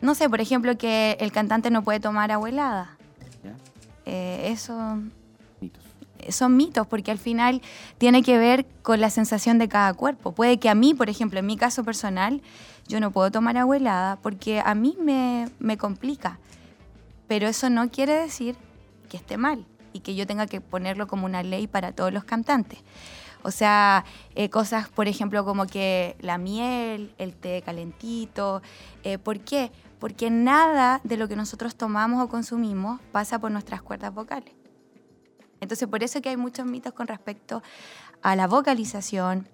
[0.00, 2.96] No sé, por ejemplo, que el cantante no puede tomar agua helada.
[3.44, 3.54] ¿Ya?
[4.06, 4.98] Eh, eso.
[6.28, 7.62] Son mitos porque al final
[7.98, 10.32] tiene que ver con la sensación de cada cuerpo.
[10.32, 12.42] Puede que a mí, por ejemplo, en mi caso personal,
[12.86, 16.38] yo no puedo tomar agua helada porque a mí me, me complica.
[17.28, 18.56] Pero eso no quiere decir
[19.08, 22.24] que esté mal y que yo tenga que ponerlo como una ley para todos los
[22.24, 22.80] cantantes.
[23.42, 24.04] O sea,
[24.34, 28.62] eh, cosas, por ejemplo, como que la miel, el té calentito.
[29.02, 29.72] eh, ¿Por qué?
[29.98, 34.59] Porque nada de lo que nosotros tomamos o consumimos pasa por nuestras cuerdas vocales.
[35.60, 37.62] Entonces, por eso que hay muchos mitos con respecto
[38.22, 39.46] a la vocalización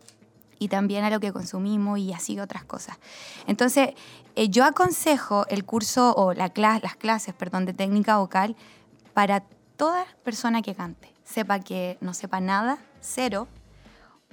[0.59, 2.99] y también a lo que consumimos y así otras cosas.
[3.47, 3.91] Entonces,
[4.35, 8.57] eh, yo aconsejo el curso o las clases, perdón, de técnica vocal
[9.13, 9.43] para
[9.77, 11.13] toda persona que cante.
[11.25, 13.49] Sepa que no sepa nada, cero,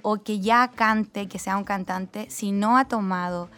[0.02, 3.48] o que ya cante, que sea un cantante, si no ha tomado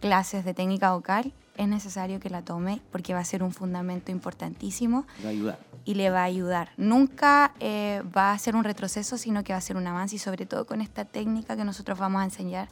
[0.00, 4.10] clases de técnica vocal, es necesario que la tome porque va a ser un fundamento
[4.12, 5.58] importantísimo Va a ayudar.
[5.84, 6.70] y le va a ayudar.
[6.76, 10.18] Nunca eh, va a ser un retroceso, sino que va a ser un avance y
[10.18, 12.68] sobre todo con esta técnica que nosotros vamos a enseñar,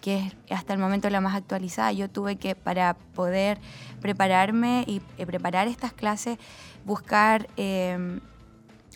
[0.00, 1.92] que es hasta el momento la más actualizada.
[1.92, 3.58] Yo tuve que, para poder
[4.00, 6.38] prepararme y eh, preparar estas clases,
[6.84, 8.20] buscar eh,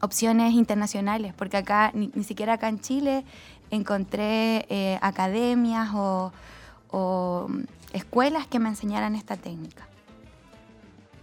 [0.01, 3.25] opciones internacionales, porque acá, ni, ni siquiera acá en Chile,
[3.71, 6.33] encontré eh, academias o,
[6.91, 7.49] o,
[7.95, 9.89] escuelas que me enseñaran esta técnica.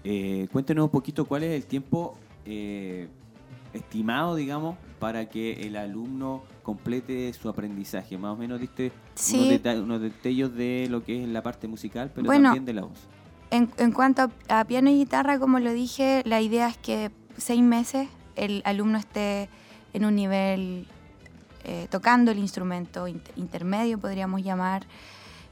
[0.03, 3.07] Eh, cuéntenos un poquito cuál es el tiempo eh,
[3.73, 8.17] estimado, digamos, para que el alumno complete su aprendizaje.
[8.17, 9.35] Más o menos diste Sí.
[9.37, 12.73] unos, deta- unos detalles de lo que es la parte musical, pero Bueno, también de
[12.73, 12.97] la voz.
[13.51, 17.11] En, en cuanto a, a piano y guitarra, como lo dije, la idea es que
[17.37, 19.49] seis meses el alumno esté
[19.93, 20.87] en un nivel
[21.65, 24.87] eh, tocando el instrumento inter- intermedio, podríamos llamar,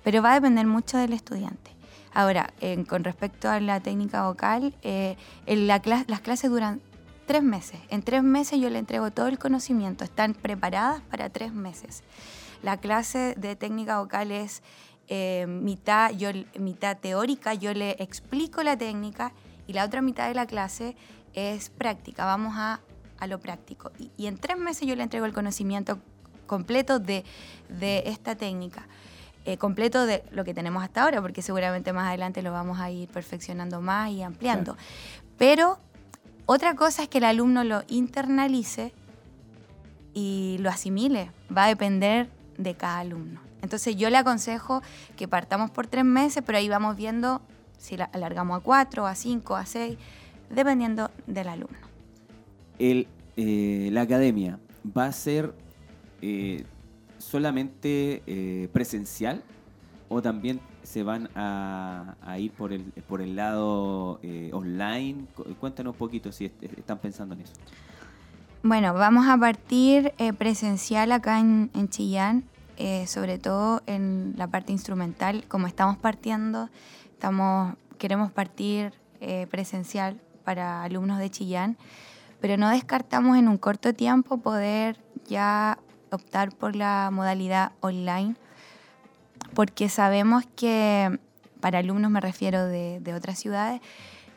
[0.04, 1.72] pero va a depender mucho del estudiante.
[2.14, 6.82] Ahora, en- con respecto a la técnica vocal, eh, las clases duran
[7.28, 7.80] tres meses.
[7.89, 12.04] En tres meses yo le entrego todo el conocimiento, están preparadas para tres meses.
[12.64, 14.64] La clase de técnica vocal es
[15.08, 16.30] eh, mitad, yo,
[16.60, 19.32] mitad teórica, yo le explico la técnica
[19.68, 20.95] y la otra mitad de la clase
[21.34, 22.80] es práctica, vamos a,
[23.20, 23.91] a lo práctico.
[24.00, 26.00] Y, y en tres meses yo le entrego el conocimiento
[26.47, 27.24] completo de,
[27.70, 28.88] de esta técnica,
[29.46, 32.92] eh, completo de lo que tenemos hasta ahora, porque seguramente más adelante lo vamos a
[32.92, 34.78] ir perfeccionando más y ampliando.
[35.38, 35.80] Pero
[36.46, 38.94] otra cosa es que el alumno lo internalice
[40.14, 41.32] y lo asimile.
[41.56, 43.40] Va a depender de cada alumno.
[43.62, 44.82] Entonces yo le aconsejo
[45.16, 47.42] que partamos por tres meses, pero ahí vamos viendo
[47.78, 49.98] si la alargamos a cuatro, a cinco, a seis,
[50.50, 51.88] dependiendo del alumno.
[52.78, 54.60] El, eh, la academia
[54.98, 55.54] va a ser
[56.22, 56.66] eh,
[57.20, 59.43] solamente eh, presencial
[60.09, 65.26] o también se van a, ir por el, por el lado eh, online.
[65.36, 67.53] Cu- Cuéntanos un poquito si est- están pensando en eso.
[68.63, 72.43] Bueno, vamos a partir eh, presencial acá en, en Chillán,
[73.07, 75.43] sobre todo en la parte instrumental.
[75.47, 76.70] Como estamos partiendo,
[77.11, 78.93] estamos, queremos partir
[79.51, 81.78] presencial para alumnos de Chillán,
[82.39, 84.97] pero no descartamos en un corto tiempo poder
[85.28, 85.78] ya
[86.12, 88.36] optar por la modalidad online,
[89.53, 91.20] porque sabemos que,
[91.60, 93.82] para alumnos me refiero de, otras ciudades,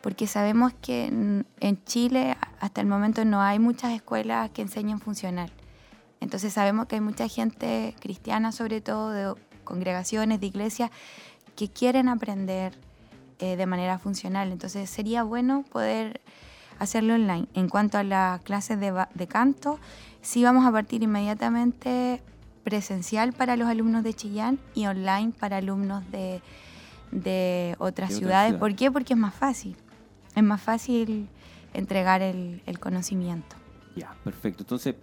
[0.00, 5.52] porque sabemos que en, Chile hasta el momento no hay muchas escuelas que enseñen funcional.
[6.20, 10.90] Entonces sabemos que hay mucha gente cristiana, sobre todo de congregaciones, de iglesias,
[11.56, 12.76] que quieren aprender
[13.38, 14.52] eh, de manera funcional.
[14.52, 16.20] Entonces sería bueno poder
[16.78, 17.46] hacerlo online.
[17.54, 19.78] En cuanto a las clases de canto,
[20.22, 22.22] sí vamos a partir inmediatamente
[22.64, 26.40] presencial para los alumnos de Chillán y online para alumnos de,
[27.10, 28.54] de otras De otras ciudades.
[28.54, 28.90] ¿Por qué?
[28.90, 29.76] Porque es más fácil.
[30.34, 31.28] Es más fácil
[31.74, 33.56] entregar el, el conocimiento.
[33.96, 34.62] Ya, perfecto.
[34.62, 34.94] Entonces,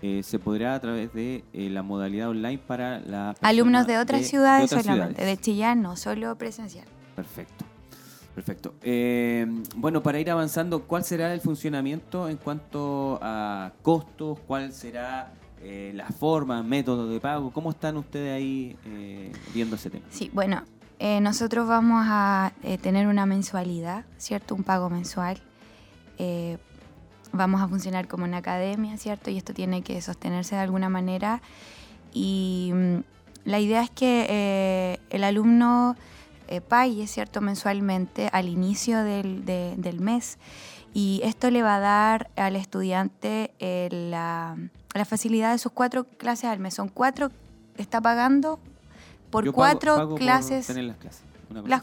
[0.00, 4.26] eh, se podrá a través de eh, la modalidad online para la Alumnos de otras
[4.26, 5.38] ciudades otras solamente, ciudades.
[5.38, 6.86] de Chillán no, solo presencial.
[7.14, 7.64] Perfecto.
[8.34, 8.74] Perfecto.
[8.82, 14.38] Eh, bueno, para ir avanzando, ¿cuál será el funcionamiento en cuanto a costos?
[14.46, 15.32] ¿Cuál será
[15.64, 17.52] eh, la forma, método de pago?
[17.52, 20.04] ¿Cómo están ustedes ahí eh, viendo ese tema?
[20.10, 20.62] Sí, bueno,
[20.98, 22.52] eh, nosotros vamos a
[22.82, 24.54] tener una mensualidad, ¿cierto?
[24.54, 25.40] Un pago mensual.
[27.34, 29.30] Vamos a funcionar como una academia, ¿cierto?
[29.30, 31.40] Y esto tiene que sostenerse de alguna manera.
[32.12, 32.96] Y mm,
[33.44, 35.96] la idea es que el alumno
[36.48, 37.40] eh, pague, ¿cierto?
[37.40, 40.38] Mensualmente al inicio del, de- del mes.
[40.94, 44.56] Y esto le va a dar al estudiante eh, la,
[44.94, 46.74] la facilidad de sus cuatro clases al mes.
[46.74, 47.30] Son cuatro,
[47.78, 48.60] está pagando
[49.30, 51.22] por Yo cuatro pago por clases, tener las clases.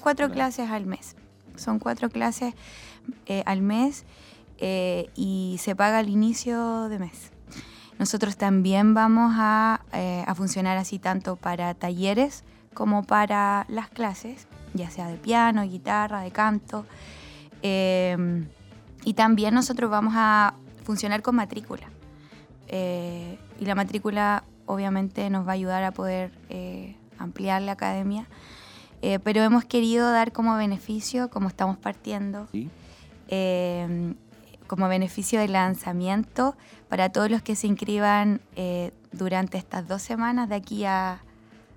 [0.02, 0.34] Cuatro claro.
[0.34, 1.16] clases al mes.
[1.56, 2.54] Son cuatro clases
[3.26, 4.06] eh, al mes
[4.60, 7.32] eh, y se paga al inicio de mes.
[7.98, 9.82] Nosotros también vamos a,
[10.26, 12.44] a funcionar así tanto para talleres
[12.74, 16.86] como para las clases, ya sea de piano, guitarra, de canto.
[17.62, 18.46] Eh,
[19.04, 20.54] y también nosotros vamos a
[20.84, 21.90] funcionar con matrícula.
[22.68, 28.28] Eh, y la matrícula obviamente nos va a ayudar a poder eh, ampliar la academia.
[29.02, 32.70] Eh, pero hemos querido dar como beneficio, como estamos partiendo, ¿Sí?
[33.30, 34.14] eh,
[34.68, 36.56] como beneficio de lanzamiento
[36.88, 38.42] para todos los que se inscriban
[39.12, 41.24] durante estas dos semanas de aquí a,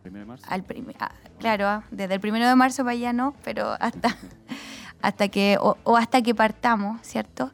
[0.02, 0.46] Primero de marzo.
[0.48, 4.16] al prim- a- claro, ah, desde el primero de marzo para allá no, pero hasta,
[5.00, 7.52] hasta que, o, o hasta que partamos, ¿cierto?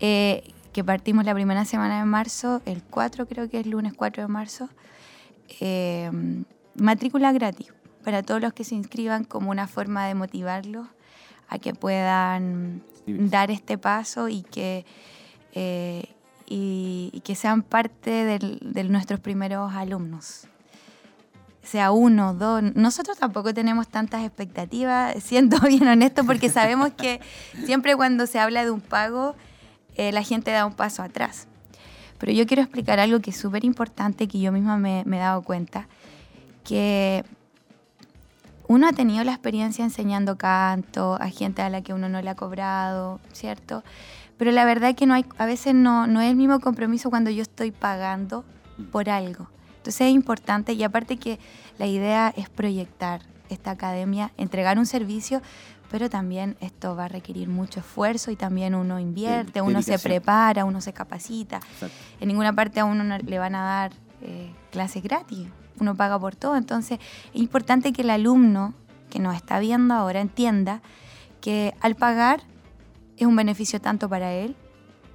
[0.00, 4.22] Eh, que partimos la primera semana de marzo, el 4 creo que es lunes 4
[4.22, 4.68] de marzo.
[5.60, 6.10] eh,
[6.74, 7.72] matrícula gratis
[8.02, 10.86] para todos los que se inscriban como una forma de motivarlos
[11.48, 13.16] a que puedan Sí.
[13.18, 14.86] dar este paso y que,
[15.54, 16.04] eh,
[16.46, 20.46] y, y que sean parte del- de nuestros primeros alumnos.
[21.62, 22.62] Sea uno, dos.
[22.74, 27.20] Nosotros tampoco tenemos tantas expectativas, siendo bien honesto, porque sabemos que
[27.64, 29.36] siempre cuando se habla de un pago,
[29.96, 31.46] eh, la gente da un paso atrás.
[32.18, 35.42] Pero yo quiero explicar algo que es súper importante, que yo misma me, he dado
[35.42, 35.88] cuenta,
[36.64, 37.24] que
[38.68, 42.30] uno ha tenido la experiencia enseñando canto a gente a la que uno no le
[42.30, 43.82] ha cobrado, ¿cierto?
[44.38, 47.30] Pero la verdad que no hay, a veces no, no es el mismo compromiso cuando
[47.30, 48.44] yo estoy pagando
[48.92, 49.48] por algo.
[49.82, 51.40] Entonces es importante y aparte que
[51.76, 55.42] la idea es proyectar esta academia, entregar un servicio,
[55.90, 60.64] pero también esto va a requerir mucho esfuerzo y también uno invierte, uno se prepara,
[60.64, 61.56] uno se capacita.
[61.56, 61.96] Exacto.
[62.20, 65.48] En ninguna parte a uno no le van a dar eh, clases gratis.
[65.80, 66.56] Uno paga por todo.
[66.56, 67.00] Entonces,
[67.34, 68.72] es importante que el alumno
[69.10, 70.80] que nos está viendo ahora entienda
[71.40, 72.44] que al pagar
[73.16, 74.54] es un beneficio tanto para él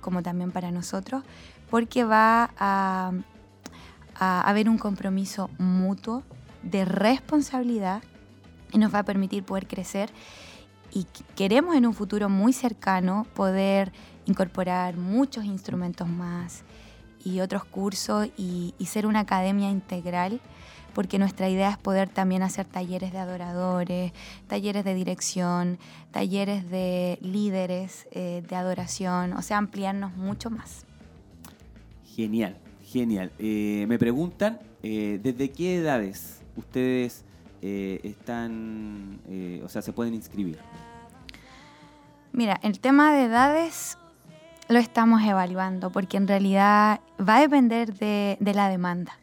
[0.01, 1.23] como también para nosotros,
[1.69, 3.11] porque va a,
[4.19, 6.23] a haber un compromiso mutuo
[6.63, 8.01] de responsabilidad
[8.71, 10.09] y nos va a permitir poder crecer
[10.91, 13.91] y qu- queremos en un futuro muy cercano poder
[14.25, 16.63] incorporar muchos instrumentos más
[17.23, 20.39] y otros cursos y, y ser una academia integral
[20.93, 24.13] porque nuestra idea es poder también hacer talleres de adoradores,
[24.47, 25.77] talleres de dirección,
[26.11, 30.85] talleres de líderes eh, de adoración, o sea, ampliarnos mucho más.
[32.15, 32.57] Genial,
[32.99, 33.31] genial.
[33.39, 37.23] Eh, me preguntan, eh, ¿desde qué edades ustedes
[37.61, 39.19] eh, están,
[39.63, 40.59] o sea, se pueden inscribir?
[42.31, 43.97] Mira, el tema de edades
[44.69, 49.17] lo estamos evaluando porque en realidad va a depender de, de la demanda.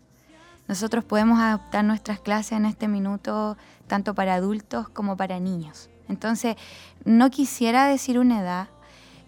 [0.66, 3.56] Nosotros podemos adaptar nuestras clases en este minuto
[3.86, 5.90] tanto para adultos como para niños.
[6.08, 6.56] Entonces,
[7.04, 8.68] no quisiera decir una edad,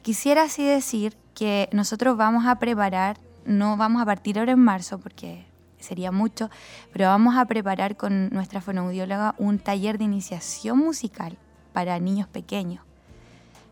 [0.02, 4.98] quisiera así decir que nosotros vamos a preparar, no vamos a partir ahora en marzo
[4.98, 5.46] porque
[5.78, 6.50] sería mucho,
[6.92, 11.38] pero vamos a preparar con nuestra fonoaudióloga un taller de iniciación musical
[11.72, 12.86] para niños pequeños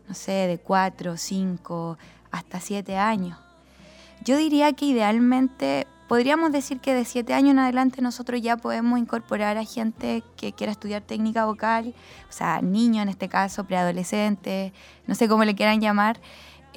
[0.07, 1.97] no sé, de 4, 5,
[2.31, 3.37] hasta 7 años.
[4.23, 8.99] Yo diría que idealmente podríamos decir que de 7 años en adelante nosotros ya podemos
[8.99, 11.93] incorporar a gente que quiera estudiar técnica vocal,
[12.29, 14.71] o sea, niños en este caso, preadolescentes,
[15.07, 16.19] no sé cómo le quieran llamar,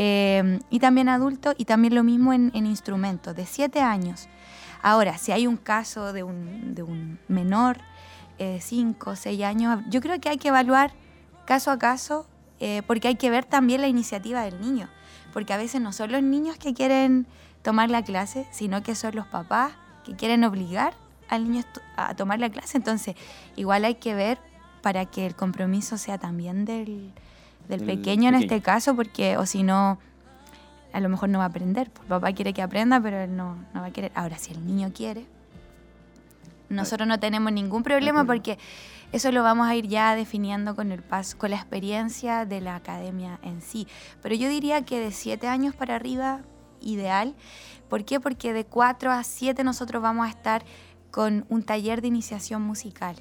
[0.00, 4.28] eh, y también adultos, y también lo mismo en, en instrumentos, de 7 años.
[4.80, 7.78] Ahora, si hay un caso de un, de un menor
[8.38, 10.92] eh, de 5 o 6 años, yo creo que hay que evaluar
[11.46, 12.26] caso a caso
[12.60, 14.88] eh, porque hay que ver también la iniciativa del niño,
[15.32, 17.26] porque a veces no son los niños que quieren
[17.62, 19.72] tomar la clase, sino que son los papás
[20.04, 20.94] que quieren obligar
[21.28, 21.64] al niño
[21.96, 22.76] a tomar la clase.
[22.76, 23.16] Entonces,
[23.56, 24.38] igual hay que ver
[24.80, 27.12] para que el compromiso sea también del,
[27.68, 28.54] del Del pequeño en pequeño.
[28.54, 29.98] este caso, porque o si no,
[30.92, 31.90] a lo mejor no va a aprender.
[32.02, 34.12] El papá quiere que aprenda, pero él no, no va a querer.
[34.14, 35.26] Ahora, si el niño quiere,
[36.68, 38.58] nosotros no tenemos ningún problema porque
[39.12, 42.76] eso lo vamos a ir ya definiendo con el paso, con la experiencia de la
[42.76, 43.86] academia en sí.
[44.22, 46.42] Pero yo diría que de siete años para arriba,
[46.80, 47.34] ideal.
[47.88, 48.20] ¿Por qué?
[48.20, 50.62] Porque de 4 a 7 nosotros vamos a estar
[51.10, 53.16] con un taller de iniciación musical.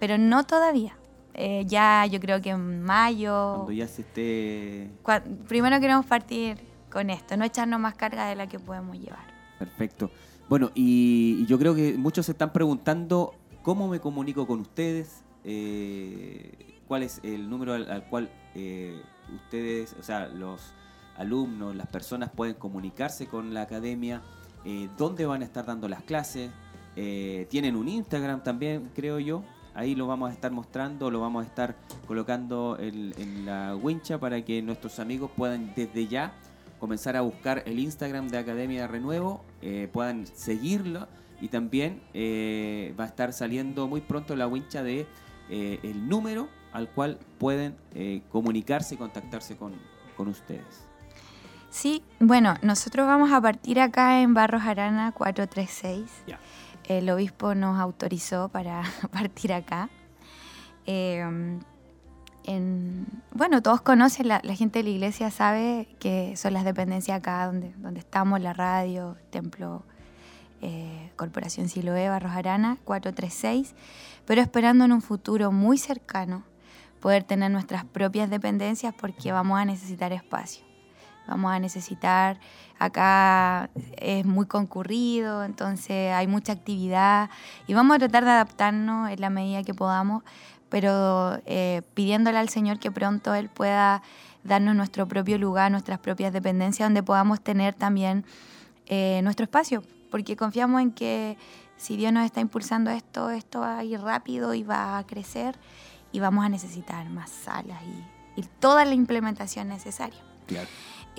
[0.00, 0.96] Pero no todavía.
[1.40, 3.54] Eh, ya yo creo que en mayo.
[3.58, 4.90] Cuando ya se esté...
[5.04, 6.58] cua- primero queremos partir
[6.90, 9.24] con esto, no echarnos más carga de la que podemos llevar.
[9.56, 10.10] Perfecto.
[10.48, 15.22] Bueno, y, y yo creo que muchos se están preguntando cómo me comunico con ustedes,
[15.44, 19.00] eh, cuál es el número al, al cual eh,
[19.32, 20.72] ustedes, o sea, los
[21.16, 24.22] alumnos, las personas pueden comunicarse con la academia,
[24.64, 26.50] eh, dónde van a estar dando las clases,
[26.96, 29.44] eh, tienen un Instagram también, creo yo.
[29.78, 31.76] Ahí lo vamos a estar mostrando, lo vamos a estar
[32.08, 36.32] colocando en, en la wincha para que nuestros amigos puedan desde ya
[36.80, 41.06] comenzar a buscar el Instagram de Academia de Renuevo, eh, puedan seguirlo
[41.40, 45.06] y también eh, va a estar saliendo muy pronto la wincha de
[45.48, 47.76] eh, el número al cual pueden
[48.32, 49.74] comunicarse y contactarse con,
[50.16, 50.88] con ustedes.
[51.70, 56.24] Sí, bueno, nosotros vamos a partir acá en Barros Arana 436.
[56.26, 56.40] Ya.
[56.88, 58.82] El obispo nos autorizó para
[59.12, 59.88] partir acá.
[60.86, 61.62] En-
[63.32, 67.44] bueno, todos conocen, la, la gente de la iglesia sabe que son las dependencias acá
[67.44, 69.84] donde, donde estamos, la radio, templo,
[70.62, 73.74] eh, Corporación Siloé, Barros Arana, 436,
[74.24, 76.42] pero esperando en un futuro muy cercano
[77.00, 80.64] poder tener nuestras propias dependencias porque vamos a necesitar espacio.
[81.28, 82.40] Vamos a necesitar,
[82.78, 87.30] acá es muy concurrido, entonces hay mucha actividad
[87.66, 90.22] y vamos a tratar de adaptarnos en la medida que podamos,
[90.68, 94.02] pero eh, pidiéndole al Señor que pronto Él pueda
[94.44, 98.24] darnos nuestro propio lugar, nuestras propias dependencias, donde podamos tener también
[98.86, 101.36] eh, nuestro espacio, porque confiamos en que
[101.76, 105.56] si Dios nos está impulsando esto, esto va a ir rápido y va a crecer
[106.10, 110.20] y vamos a necesitar más salas y, y toda la implementación necesaria.
[110.46, 110.68] Claro.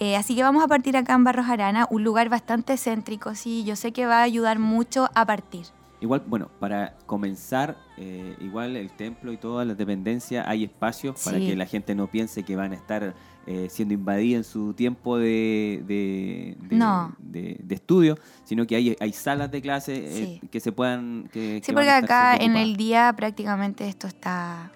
[0.01, 3.65] Eh, así que vamos a partir acá en Barros Arana, un lugar bastante céntrico, sí,
[3.65, 5.65] yo sé que va a ayudar mucho a partir.
[6.01, 11.37] Igual, bueno, para comenzar, eh, igual el templo y todas las dependencias, hay espacios para
[11.39, 13.13] que la gente no piense que van a estar
[13.45, 17.13] eh, siendo invadida en su tiempo de, de, de- No.
[17.17, 19.95] de- de estudio, sino que hay, hay salas de clase
[20.35, 21.27] eh, que se puedan...
[21.33, 24.71] Que, Sí, que porque acá en el día prácticamente esto está,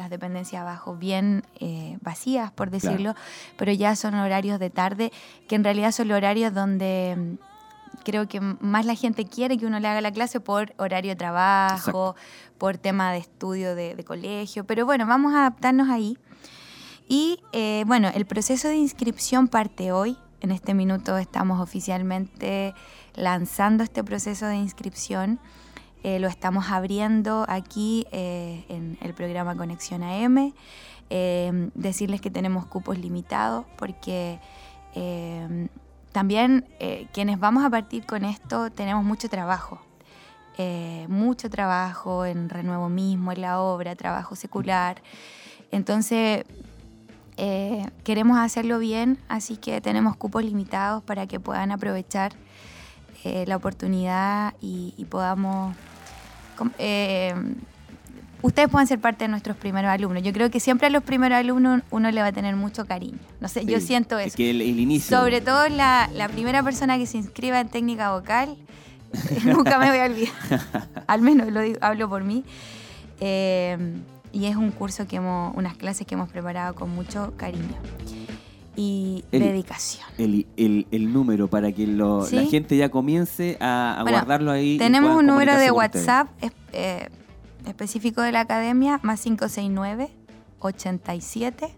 [0.00, 3.14] las dependencias abajo bien eh, vacías, por decirlo,
[3.58, 5.12] pero ya son horarios de tarde,
[5.46, 9.66] que en realidad son los horarios donde mm, creo que más la gente quiere que
[9.66, 12.16] uno le haga la clase por horario de trabajo,
[12.56, 16.16] por tema de estudio de, de colegio, pero bueno, vamos a adaptarnos ahí.
[17.06, 20.16] Y eh, bueno, el proceso de inscripción parte hoy.
[20.40, 22.72] En este minuto estamos oficialmente
[23.14, 25.38] lanzando este proceso de inscripción.
[26.02, 30.54] Eh, lo estamos abriendo aquí eh, en el programa Conexión AM.
[31.10, 34.38] Eh, decirles que tenemos cupos limitados porque
[36.12, 36.66] también
[37.12, 39.80] quienes vamos a partir con esto tenemos mucho trabajo.
[41.08, 45.00] Mucho trabajo en renuevo mismo, en la obra, trabajo secular.
[45.70, 46.44] Entonces,
[48.04, 52.32] queremos hacerlo bien, así que tenemos cupos limitados para que puedan aprovechar
[53.24, 55.76] la oportunidad y podamos...
[56.78, 57.34] eh,
[58.42, 60.22] ustedes pueden ser parte de nuestros primeros alumnos.
[60.22, 63.18] Yo creo que siempre a los primeros alumnos uno le va a tener mucho cariño.
[63.40, 64.36] No sé, yo siento es eso.
[64.36, 65.16] Que el, el inicio...
[65.18, 68.56] Sobre todo la, la primera persona que se inscriba en técnica vocal,
[69.44, 70.32] nunca me voy a olvidar.
[71.06, 72.44] Al menos lo digo- hablo por mí.
[73.20, 73.76] Eh,
[74.32, 77.74] y es un curso que hemos, unas clases que hemos preparado con mucho cariño
[78.82, 80.06] y El- dedicación.
[80.16, 82.36] El, el- el número para que lo- ¿Sí?
[82.36, 84.78] la gente ya comience a, a Bueno, guardarlo ahí.
[84.78, 85.70] Tenemos un número de.
[85.70, 87.08] WhatsApp es- eh,
[87.66, 90.08] específico de la academia, más 569
[90.60, 91.72] 87 ¿Es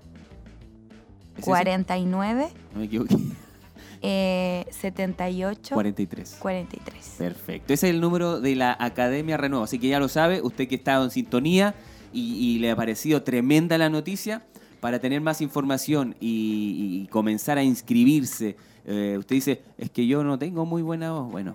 [1.39, 1.45] ese?
[1.47, 3.17] 49 No me equivoqué.
[4.03, 6.37] eh, 78 43.
[6.39, 7.15] 43.
[7.19, 7.73] Perfecto.
[7.73, 9.65] Ese es el número de la Academia Renuevo.
[9.65, 11.75] Así que ya lo sabe, usted que está en sintonía
[12.13, 14.43] y, y le ha parecido tremenda la noticia,
[14.83, 18.57] para tener más información y, y comenzar a inscribirse.
[18.85, 21.31] eh, usted dice, es que yo no tengo muy buena voz.
[21.31, 21.55] Bueno,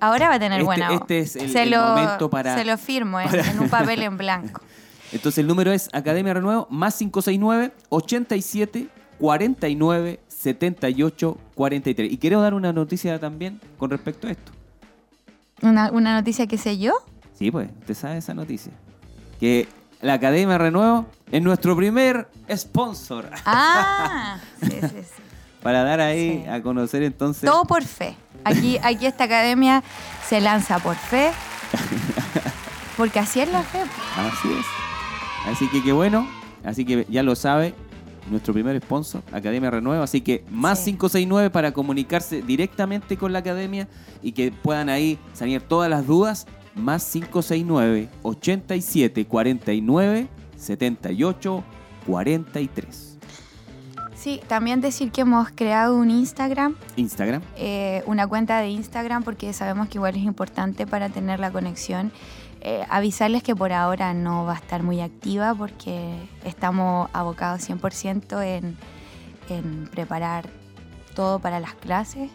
[0.00, 1.00] Ahora va a tener Este- buena voz.
[1.02, 3.68] este es el- se el lo, momento para- Se lo firmo en, para- en un
[3.68, 4.60] papel en blanco.
[5.12, 8.88] entonces el número es Academia Renuevo más 569 87
[9.20, 12.12] 49 78 43.
[12.12, 14.50] Y quiero dar una noticia también con respecto a esto.
[15.62, 16.92] Una, una noticia que sé yo.
[17.38, 18.72] Sí, pues, usted sabe esa noticia.
[19.38, 19.68] Que
[20.04, 23.30] la Academia Renuevo es nuestro primer sponsor.
[23.46, 25.22] Ah, sí, sí, sí.
[25.62, 26.48] Para dar ahí Sí.
[26.50, 27.48] a conocer entonces.
[27.50, 28.14] Todo por fe.
[28.44, 29.82] Aquí, aquí esta academia
[30.28, 31.30] se lanza por fe.
[32.96, 33.80] Porque así es la fe.
[34.16, 34.66] Así es.
[35.50, 36.28] Así que qué bueno.
[36.64, 37.74] Así que ya lo sabe.
[38.30, 40.02] Nuestro primer sponsor, Academia Renuevo.
[40.02, 40.92] Así que más Sí.
[40.92, 43.86] 569 para comunicarse directamente con la academia
[44.22, 46.46] y que puedan ahí salir todas las dudas.
[46.74, 51.64] Más 569 87 49 78
[52.06, 53.18] 43.
[54.14, 57.42] Sí, también decir que hemos creado un Instagram, Instagram.
[57.56, 62.10] eh, una cuenta de Instagram, porque sabemos que igual es importante para tener la conexión.
[62.62, 66.16] Eh, avisarles que por ahora no va a estar muy activa porque
[66.46, 68.78] estamos abocados 100% en,
[69.50, 70.48] en preparar
[71.14, 72.30] todo para las clases.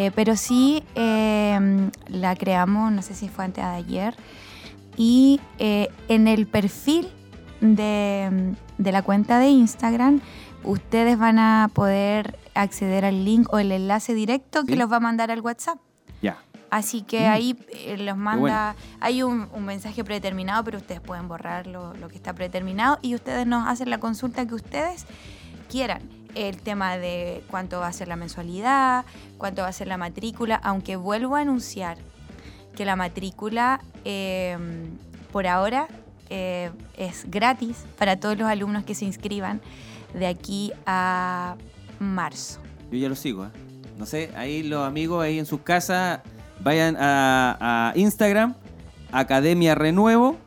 [0.00, 4.14] Eh, pero sí eh, la creamos, no sé si fue antes de ayer,
[4.96, 7.08] y eh, en el perfil
[7.60, 10.20] de, de la cuenta de Instagram
[10.64, 14.78] ustedes van a poder acceder al link o el enlace directo que Sí.
[14.78, 15.78] los va a mandar al WhatsApp.
[16.22, 16.38] Ya.
[16.70, 17.32] Así que Mm.
[17.32, 18.96] ahí eh, los manda, bueno.
[19.00, 23.14] hay un, un mensaje predeterminado, pero ustedes pueden borrar lo, lo que está predeterminado y
[23.14, 25.04] ustedes nos hacen la consulta que ustedes
[25.70, 26.00] quieran.
[26.34, 29.04] El tema de cuánto va a ser la mensualidad,
[29.38, 31.98] cuánto va a ser la matrícula, aunque vuelvo a anunciar
[32.76, 34.56] que la matrícula eh,
[35.32, 35.88] por ahora
[36.28, 39.60] eh, es gratis para todos los alumnos que se inscriban
[40.14, 41.56] de aquí a
[41.98, 42.60] marzo.
[42.90, 43.50] Yo ya lo sigo, ¿eh?
[43.98, 46.20] No sé, ahí los amigos ahí en sus casas
[46.60, 48.54] vayan a Instagram,
[49.12, 50.38] Academia Renuevo,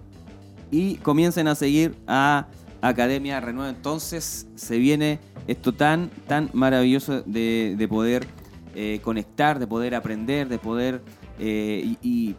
[0.73, 2.47] y comiencen a seguir a
[2.81, 3.69] Academia Renuevo.
[3.69, 8.27] Entonces se viene esto tan, tan maravilloso de, de poder
[8.75, 11.01] eh, conectar, de poder aprender, de poder...
[11.39, 12.35] eh, y,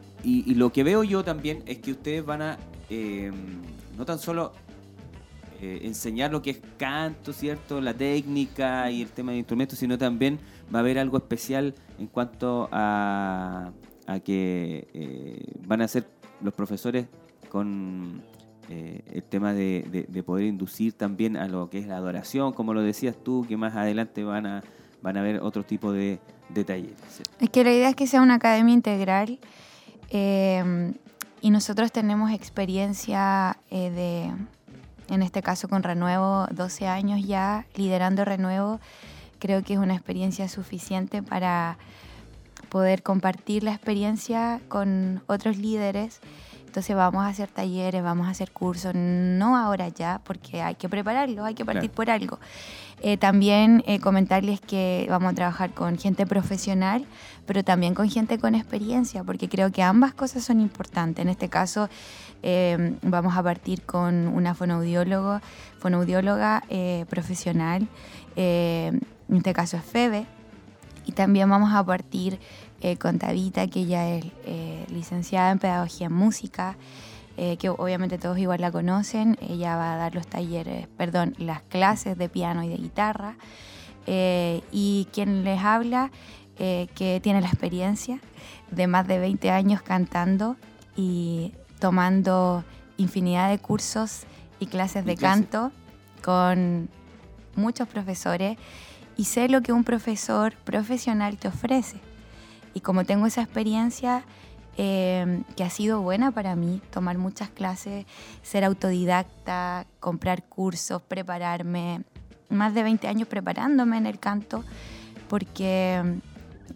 [0.54, 3.30] lo que veo yo también es que ustedes van a eh,
[3.96, 4.52] no tan solo
[5.60, 7.80] enseñar lo que es canto, ¿cierto?
[7.80, 10.38] La técnica y el tema de instrumentos, sino también
[10.74, 13.72] va a haber algo especial en cuanto a,
[14.06, 16.06] a que van a ser
[16.42, 17.06] los profesores
[17.48, 18.22] con
[18.70, 22.52] eh, el tema de, de- de poder inducir también a lo que es la adoración,
[22.52, 24.62] como lo decías tú, que más adelante van a,
[25.02, 26.96] van a haber otro tipo de, de talleres.
[27.40, 29.38] Es que la idea es que sea una academia integral
[30.10, 30.92] eh,
[31.40, 38.24] y nosotros tenemos experiencia eh, de, en este caso con Renuevo, 12 años ya liderando
[38.24, 38.80] Renuevo.
[39.38, 41.76] Creo que es una experiencia suficiente para
[42.70, 46.20] poder compartir la experiencia con otros líderes.
[46.74, 50.88] Entonces vamos a hacer talleres, vamos a hacer cursos, no ahora ya, porque hay que
[50.88, 51.94] prepararlo, hay que partir Claro.
[51.94, 52.38] por algo.
[53.00, 57.06] Eh, también eh, comentarles que vamos a trabajar con gente profesional,
[57.46, 61.22] pero también con gente con experiencia, porque creo que ambas cosas son importantes.
[61.22, 61.88] En este caso,
[62.42, 65.40] eh, vamos a partir con una fonoaudiólogo,
[65.78, 67.86] fonoaudióloga eh, profesional,
[68.34, 68.90] eh,
[69.28, 70.26] en este caso es Febe,
[71.06, 72.40] y también vamos a partir
[72.84, 76.76] eh, con Tabita, que ella es eh, licenciada en Pedagogía en Música,
[77.38, 79.38] eh, que obviamente todos igual la conocen.
[79.40, 83.36] Ella va a dar los talleres, perdón, las clases de piano y de guitarra.
[84.06, 86.10] Eh, y quien les habla,
[86.56, 88.20] que tiene la experiencia
[88.70, 90.54] de más de 20 años cantando
[90.94, 92.64] y tomando
[92.96, 94.20] infinidad de cursos
[94.60, 95.72] y clases de canto
[96.22, 96.88] con
[97.56, 98.56] muchos profesores
[99.16, 101.98] y sé lo que un profesor profesional te ofrece.
[102.74, 104.24] Y como tengo esa experiencia
[104.76, 108.04] eh, que ha sido buena para mí, tomar muchas clases,
[108.42, 112.02] ser autodidacta, comprar cursos, prepararme,
[112.50, 114.64] más de 20 años preparándome en el canto,
[115.28, 116.02] porque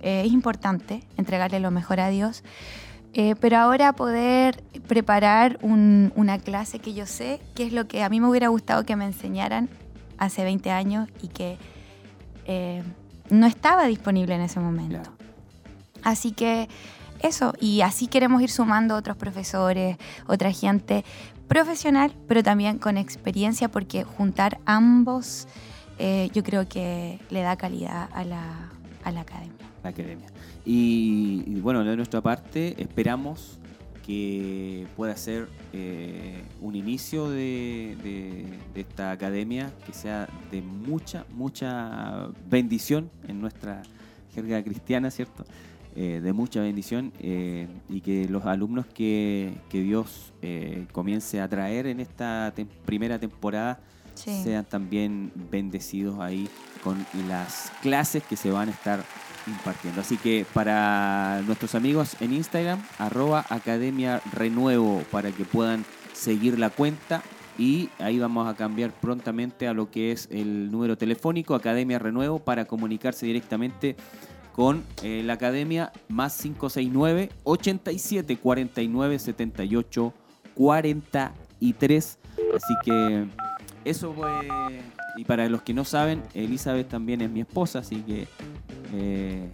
[0.01, 2.45] eh, es importante entregarle lo mejor a Dios.
[3.15, 8.03] Eh, pero ahora poder preparar un- una clase que yo sé que es lo que
[8.05, 9.69] a mí me hubiera gustado que me enseñaran
[10.19, 11.59] hace 20 años y que
[12.45, 12.83] eh,
[13.31, 15.01] no estaba disponible en ese momento.
[16.03, 16.69] Así que
[17.23, 19.97] eso, y así queremos ir sumando otros profesores,
[20.27, 21.05] otra gente
[21.49, 25.49] profesional, pero también con experiencia, porque juntar ambos
[25.99, 28.71] eh, yo creo que le da calidad a la,
[29.03, 29.53] a la academia.
[29.83, 30.27] la academia.
[30.65, 33.59] Y, bueno, de nuestra parte esperamos
[34.07, 37.97] que pueda ser eh, un inicio de-
[38.75, 43.83] de esta academia que sea de mucha, mucha bendición en nuestra
[44.35, 45.45] jerga cristiana, ¿cierto?
[46.01, 51.49] Eh, de mucha bendición eh, y que los alumnos que, que Dios eh, comience a
[51.49, 53.81] traer en esta tem- primera temporada
[54.15, 54.43] Sí.
[54.45, 56.49] sean también bendecidos ahí
[56.85, 59.03] con las clases que se van a estar
[59.49, 60.01] impartiendo.
[60.01, 66.71] Así que para nuestros amigos en Instagram, arroba Academia Renuevo, para que puedan seguir la
[66.71, 67.23] cuenta.
[67.59, 72.39] Y ahí vamos a cambiar prontamente a lo que es el número telefónico, Academia Renuevo,
[72.39, 73.97] para comunicarse directamente
[74.59, 80.13] con eh, la academia más 569 87 49 78
[80.57, 82.19] 43.
[82.57, 83.25] Así que
[83.85, 84.49] eso fue.
[85.17, 88.27] Y para los que no saben, Elizabeth también es mi esposa, así que.
[88.95, 89.49] eh,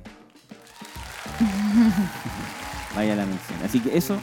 [2.96, 3.58] vaya la mención.
[3.62, 4.16] Así que eso,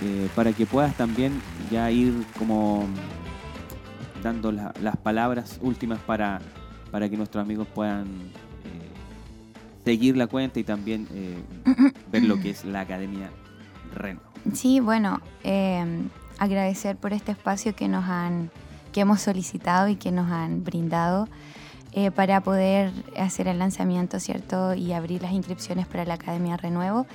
[0.00, 1.42] eh, para que puedas también
[1.72, 2.86] ya ir como
[4.22, 6.40] dando la- las palabras últimas para,
[6.92, 8.06] para que nuestros amigos puedan
[9.84, 11.42] seguir la cuenta y también eh,
[12.10, 13.30] ver lo que es la Academia
[13.94, 14.20] Reno.
[14.52, 15.84] Sí, bueno, eh,
[16.38, 18.50] agradecer por este espacio que nos han,
[18.92, 21.28] que hemos solicitado y que nos han brindado
[21.96, 24.74] eh, para poder hacer el lanzamiento, ¿cierto?
[24.74, 27.06] Y abrir las inscripciones para la Academia Renuevo.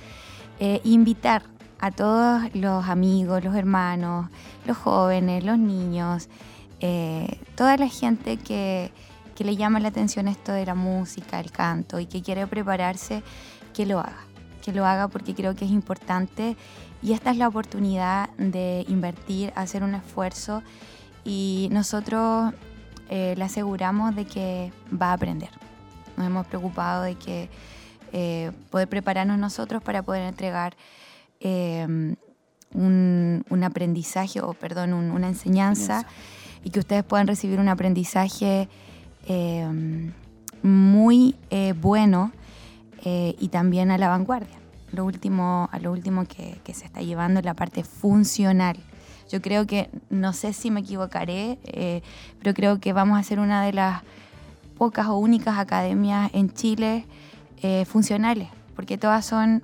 [0.61, 1.43] Eh, invitar
[1.79, 4.29] a todos los amigos, los hermanos,
[4.65, 6.29] los jóvenes, los niños,
[6.79, 8.91] eh, toda la gente que,
[9.39, 13.23] que le llama la atención esto de la música, el canto y que quiere prepararse,
[13.73, 14.17] que lo haga.
[14.61, 16.57] Que lo haga porque creo que es importante
[17.01, 20.61] y esta es la oportunidad de invertir, hacer un esfuerzo
[21.23, 22.53] y nosotros
[23.09, 25.51] eh, le aseguramos de que va a aprender.
[26.17, 27.49] Nos hemos preocupado de que
[28.11, 30.75] eh, poder prepararnos nosotros para poder entregar
[31.39, 31.87] eh,
[32.73, 36.05] un, un aprendizaje, o perdón, un- una enseñanza,
[36.61, 38.67] y que ustedes puedan recibir un aprendizaje
[39.29, 40.11] eh,
[40.61, 42.31] muy eh, bueno
[43.03, 44.57] eh, y también a la vanguardia.
[44.91, 48.77] Lo último, a lo último que, se está llevando es la parte funcional.
[49.29, 52.01] Yo creo que, no sé si me equivocaré, eh,
[52.39, 54.01] pero creo que vamos a ser una de las
[54.77, 57.05] pocas o únicas academias en Chile
[57.85, 59.61] funcionales, porque todas son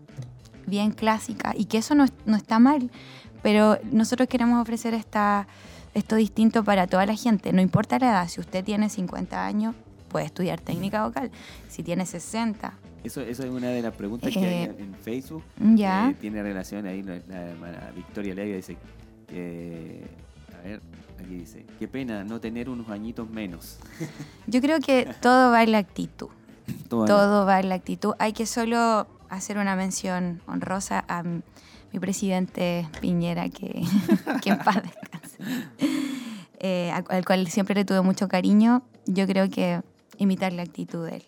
[0.68, 2.92] bien clásicas y que eso no, no está mal,
[3.42, 5.48] pero nosotros queremos ofrecer esta,
[5.96, 9.74] esto distinto para toda la gente, no importa la edad, si usted tiene 50 años
[10.10, 11.30] puede estudiar técnica vocal,
[11.68, 12.72] si tiene 60.
[13.04, 15.44] Eso, eso es una de las preguntas que hay Eh, en Facebook.
[15.60, 16.10] Ya.
[16.12, 18.78] Eh, tiene relación ahí la, hermana Victoria Levia dice
[19.28, 20.04] que,
[20.58, 20.82] a ver,
[21.20, 23.78] aquí dice, qué pena no tener unos añitos menos.
[24.48, 26.30] Yo creo que todo va en la actitud.
[26.90, 28.14] Todo- Todo va en la actitud.
[28.20, 33.84] Hay que solo hacer una mención honrosa a mi presidente Piñera, que,
[34.42, 35.15] que en paz descanse,
[36.60, 38.82] Eh, al, al cual siempre le tuve mucho cariño.
[39.06, 39.82] Yo creo que
[40.18, 41.24] imitar la actitud de él.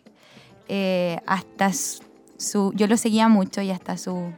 [0.70, 4.34] Eh, hasta su, yo lo seguía mucho y hasta su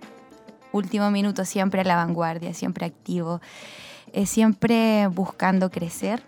[0.72, 3.42] último minuto siempre a la vanguardia, siempre activo,
[4.14, 6.24] eh, siempre buscando crecer.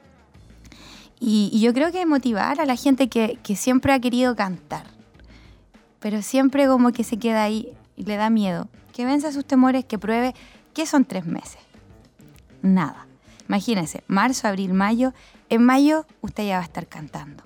[1.19, 4.87] Y, yo creo que motivar a la gente que, siempre ha querido cantar,
[5.99, 8.67] pero siempre como que se queda ahí y le da miedo.
[8.91, 10.33] Que venza sus temores, que pruebe
[10.73, 11.61] que son tres meses.
[12.63, 13.05] Nada.
[13.51, 15.11] Imagínense, marzo, abril, mayo.
[15.49, 17.43] En mayo usted ya va a estar cantando.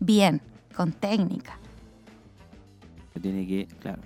[0.00, 0.40] Bien,
[0.74, 1.58] con técnica.
[3.20, 4.00] Tiene que, claro.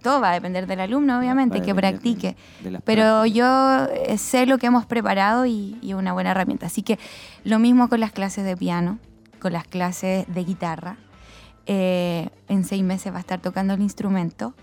[0.00, 2.36] Todo va a depender del alumno, obviamente, que practique.
[2.84, 6.66] Pero yo eh, sé lo que hemos preparado y, y una buena herramienta.
[6.66, 7.00] Así que
[7.42, 9.00] lo mismo con las clases de piano,
[9.40, 10.98] con las clases de guitarra.
[11.66, 14.54] Eh, en seis meses va a estar tocando el instrumento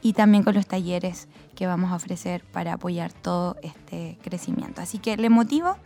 [0.00, 4.80] y también con los talleres que vamos a ofrecer para apoyar todo este crecimiento.
[4.80, 5.76] Así que le motivo,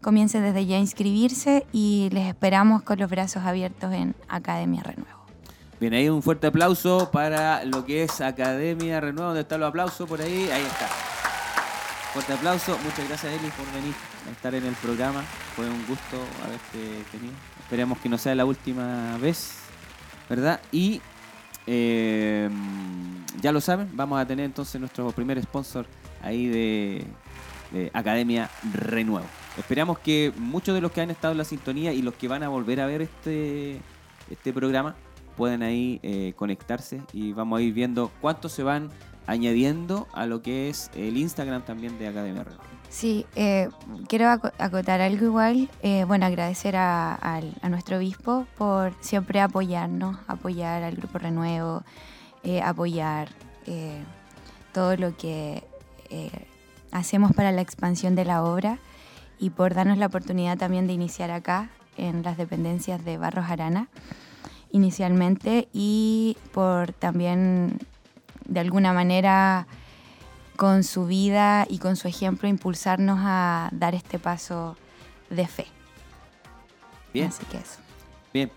[0.00, 5.20] comience desde ya a inscribirse y les esperamos con los brazos abiertos en Academia Renuevo.
[5.80, 9.28] Bien, ahí un fuerte aplauso para lo que es Academia Renueva.
[9.28, 10.08] ¿Dónde están los aplausos?
[10.08, 10.86] Por ahí, ahí está.
[12.12, 12.76] Fuerte aplauso.
[12.84, 13.94] Muchas gracias, Eli, por venir
[14.28, 15.22] a estar en el programa.
[15.56, 17.32] Fue un gusto haberte tenido.
[17.60, 19.54] Esperemos que no sea la última vez,
[20.28, 20.60] ¿verdad?
[20.70, 21.00] Y
[21.72, 22.50] eh,
[23.40, 25.86] ya lo saben, vamos a tener entonces nuestro primer sponsor
[26.20, 27.04] ahí de,
[27.70, 29.26] de Academia Renuevo.
[29.56, 32.42] Esperamos que muchos de los que han estado en la sintonía y los que van
[32.42, 33.80] a volver a ver este,
[34.28, 34.96] este programa
[35.36, 38.90] puedan ahí eh, conectarse y vamos a ir viendo cuántos se van
[39.28, 42.79] añadiendo a lo que es el Instagram también de Academia Renuevo.
[42.90, 43.68] Sí, eh,
[44.08, 45.70] quiero aco- acotar algo igual.
[45.82, 51.82] Eh, bueno, agradecer a, al- a nuestro obispo por siempre apoyarnos, apoyar al Grupo Renuevo,
[52.42, 53.28] eh, apoyar
[53.66, 54.02] eh,
[54.72, 55.62] todo lo que
[56.10, 56.30] eh,
[56.90, 58.78] hacemos para la expansión de la obra
[59.38, 63.88] y por darnos la oportunidad también de iniciar acá en las dependencias de Barros Arana
[64.72, 67.78] inicialmente y por también
[68.46, 69.66] de alguna manera
[70.60, 74.76] con su vida y con su ejemplo impulsarnos a dar este paso
[75.30, 75.64] de fe.
[77.14, 77.28] Bien.
[77.28, 77.78] Así que eso.
[78.34, 78.52] Bien,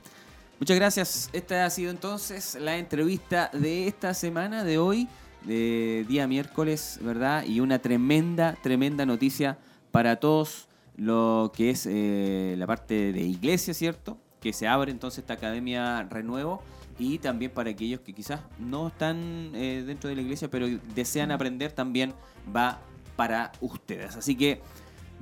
[0.60, 1.30] muchas gracias.
[1.32, 5.08] Esta ha sido entonces la entrevista de esta semana, de hoy,
[5.44, 7.46] de día miércoles, ¿verdad?
[7.46, 9.58] Y una tremenda, tremenda noticia
[9.92, 14.18] para todos lo que es eh, la parte de iglesia, ¿cierto?
[14.44, 16.62] Que se abre entonces esta academia Renuevo
[17.00, 21.32] y también para aquellos que quizás no están eh, dentro de la iglesia, pero desean
[21.32, 22.14] aprender, también
[22.56, 22.82] va
[23.16, 24.16] para ustedes.
[24.16, 24.62] Así que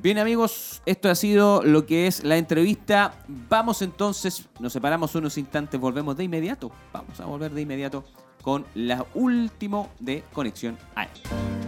[0.02, 3.14] Bien amigos, esto ha sido lo que es la entrevista.
[3.28, 6.72] Vamos entonces, nos separamos unos instantes, volvemos de inmediato.
[6.92, 8.04] Vamos a volver de inmediato
[8.42, 11.61] con la último de Conexión AM.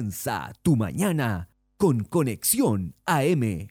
[0.00, 3.69] Comienza tu mañana con Conexión AM.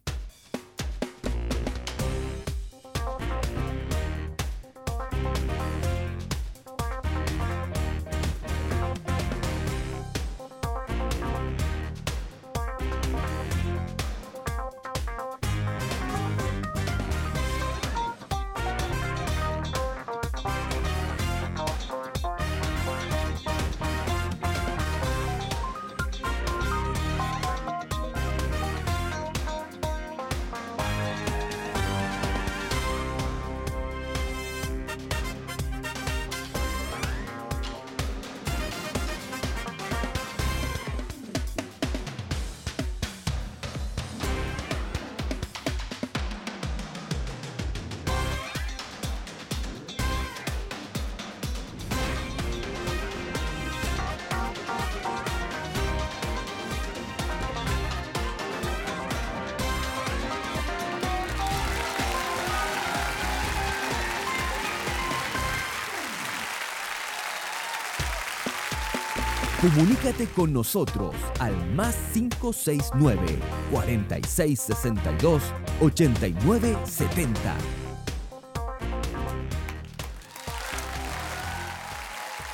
[69.62, 73.40] Comunícate con nosotros al más 569
[73.72, 75.44] 4662
[75.82, 77.56] 8970.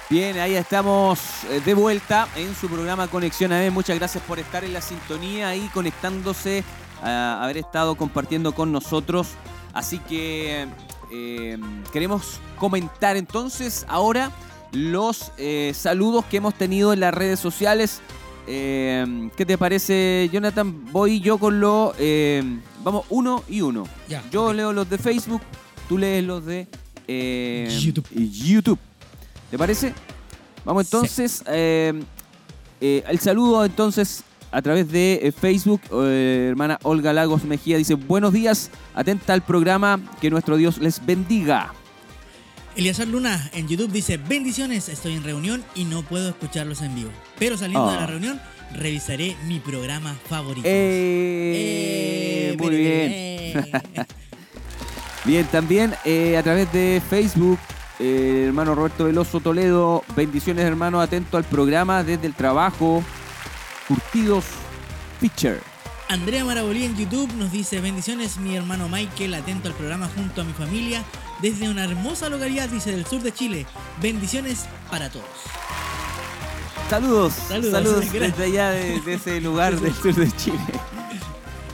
[0.10, 3.72] Bien, ahí estamos eh, de vuelta en su programa Conexión AM.
[3.72, 6.64] Muchas gracias por estar en la sintonía ahí, conectándose,
[7.04, 9.28] a haber estado compartiendo con nosotros.
[9.74, 10.68] Así que
[11.12, 11.60] eh,
[11.94, 14.32] queremos comentar entonces ahora
[14.76, 18.02] los eh, saludos que hemos tenido en las redes sociales.
[18.48, 20.92] Eh, ¿Qué te parece, Jonathan?
[20.92, 21.94] Voy yo con lo.
[21.98, 22.44] eh,
[22.84, 23.86] vamos, uno y uno.
[24.08, 25.42] Ya, yo leo los de Facebook,
[25.90, 26.68] tú lees los de
[27.08, 28.08] YouTube.
[28.12, 28.80] YouTube.
[29.50, 29.94] ¿Te parece?
[30.64, 31.44] Vamos entonces.
[31.48, 35.82] el saludo entonces a través de Facebook.
[35.92, 41.74] hermana Olga Lagos Mejía dice: Buenos días, atenta al programa, que nuestro Dios les bendiga.
[42.76, 47.10] Eliazar Luna en YouTube dice, bendiciones, estoy en reunión y no puedo escucharlos en vivo.
[47.40, 48.02] Pero saliendo de Ah.
[48.02, 48.42] la reunión,
[48.74, 50.68] revisaré mi programa favorito.
[50.70, 54.06] Eh, Eh, muy bien.
[55.26, 57.58] Bien, también eh, a través de Facebook,
[58.00, 63.04] eh, hermano Roberto Veloso Toledo, bendiciones hermano, atento al programa desde el trabajo,
[63.88, 64.46] curtidos,
[65.20, 65.60] Pitcher.
[66.10, 70.44] Andrea Marabolí en YouTube nos dice, bendiciones mi hermano Michael, atento al programa junto a
[70.44, 71.04] mi familia
[71.42, 73.66] desde una hermosa localidad, dice, del sur de Chile.
[74.02, 75.26] Bendiciones para todos.
[76.90, 80.60] Saludos, Saludos, desde allá de, de ese lugar del sur de Chile.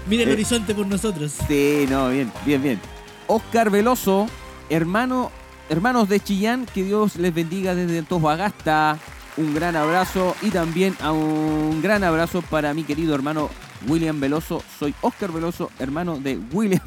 [0.07, 0.33] Mira el Eh.
[0.33, 1.33] horizonte por nosotros.
[1.47, 2.79] Sí, no, bien, bien, bien.
[3.27, 4.27] Oscar Veloso,
[4.69, 5.31] hermano,
[5.69, 8.97] hermanos de Chillán, que Dios les bendiga desde Antofagasta.
[9.37, 13.49] Un gran abrazo y también a un gran abrazo para mi querido hermano
[13.87, 14.61] William Veloso.
[14.77, 16.81] Soy Oscar Veloso, hermano de William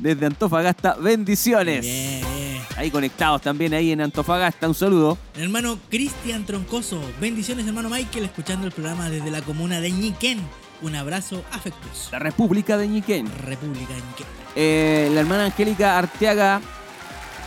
[0.00, 0.94] desde Antofagasta.
[0.94, 1.82] Bendiciones.
[1.82, 2.62] Bien, bien.
[2.76, 4.66] Ahí conectados también ahí en Antofagasta.
[4.66, 5.18] Un saludo.
[5.34, 10.40] El hermano Cristian Troncoso, bendiciones hermano Michael, escuchando el programa desde la comuna de Ñiquén.
[10.82, 12.08] Un abrazo afectuoso.
[12.12, 13.30] La República de Ñiquén.
[13.44, 14.26] República de Ñiquén.
[14.56, 16.60] Eh, la hermana Angélica Arteaga,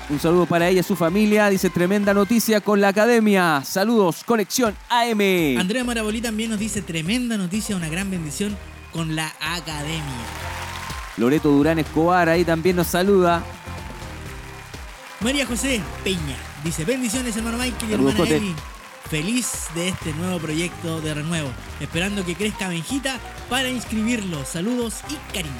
[0.10, 1.50] un saludo para ella y su familia.
[1.50, 3.64] Dice tremenda noticia con la academia.
[3.66, 5.58] Saludos, conexión AM.
[5.58, 8.56] Andrea Marabolí también nos dice tremenda noticia, una gran bendición
[8.92, 10.73] con la academia.
[11.18, 13.44] Loreto Durán Escobar ahí también nos saluda.
[15.20, 18.24] María José Peña dice bendiciones hermano Michael y hermana.
[18.24, 18.56] Eli.
[19.10, 21.50] Feliz de este nuevo proyecto de renuevo.
[21.80, 24.44] Esperando que crezca Benjita para inscribirlo.
[24.46, 25.54] Saludos y cariños.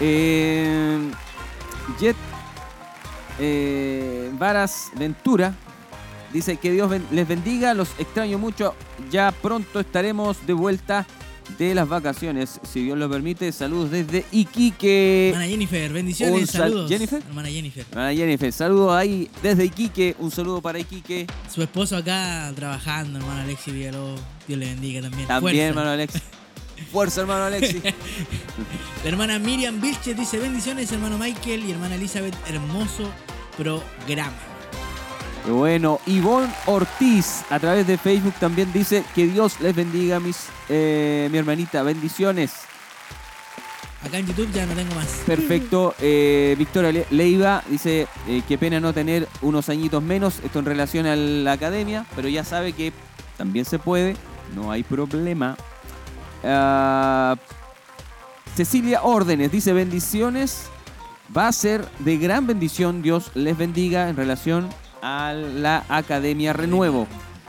[0.00, 1.10] Eh,
[2.00, 2.16] Jet
[3.40, 5.54] eh, Varas Ventura
[6.32, 8.74] dice que Dios ben- les bendiga, los extraño mucho.
[9.10, 11.06] Ya pronto estaremos de vuelta
[11.56, 13.50] de las vacaciones, si Dios lo permite.
[13.52, 15.30] Saludos desde Iquique.
[15.30, 16.90] Hermana Jennifer, bendiciones, Un sal- saludos.
[16.90, 17.22] ¿Jennifer?
[17.26, 17.86] Hermana Jennifer.
[17.90, 20.14] Hermana Jennifer, saludos ahí desde Iquique.
[20.18, 21.26] Un saludo para Iquique.
[21.52, 24.20] Su esposo acá trabajando, hermano Alexi Villalobos.
[24.46, 25.26] Dios le bendiga también.
[25.26, 25.68] También, Fuerza.
[25.68, 26.18] hermano Alexi.
[26.92, 27.80] Fuerza, hermano Alexi.
[29.04, 32.34] La hermana Miriam Vilches dice bendiciones, hermano Michael y hermana Elizabeth.
[32.48, 33.10] Hermoso
[33.56, 34.32] programa.
[35.44, 36.00] Qué bueno.
[36.06, 41.38] Ivonne Ortiz, a través de Facebook, también dice que Dios les bendiga, mis, eh, mi
[41.38, 41.82] hermanita.
[41.82, 42.52] Bendiciones.
[44.04, 45.22] Acá en YouTube ya no tengo más.
[45.26, 45.94] Perfecto.
[46.00, 50.40] Eh, Victoria Le- Leiva dice eh, qué pena no tener unos añitos menos.
[50.44, 52.92] Esto en relación a la academia, pero ya sabe que
[53.36, 54.16] también se puede.
[54.54, 55.56] No hay problema.
[56.44, 57.34] Ah,
[58.54, 60.66] Cecilia Órdenes dice bendiciones.
[61.36, 63.02] Va a ser de gran bendición.
[63.02, 64.68] Dios les bendiga en relación
[65.02, 67.06] a la Academia Renuevo.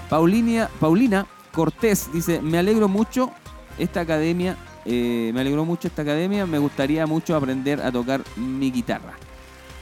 [0.09, 3.31] Paulina, Paulina Cortés dice, me alegro mucho
[3.77, 8.71] esta academia, eh, me alegró mucho esta academia, me gustaría mucho aprender a tocar mi
[8.71, 9.13] guitarra.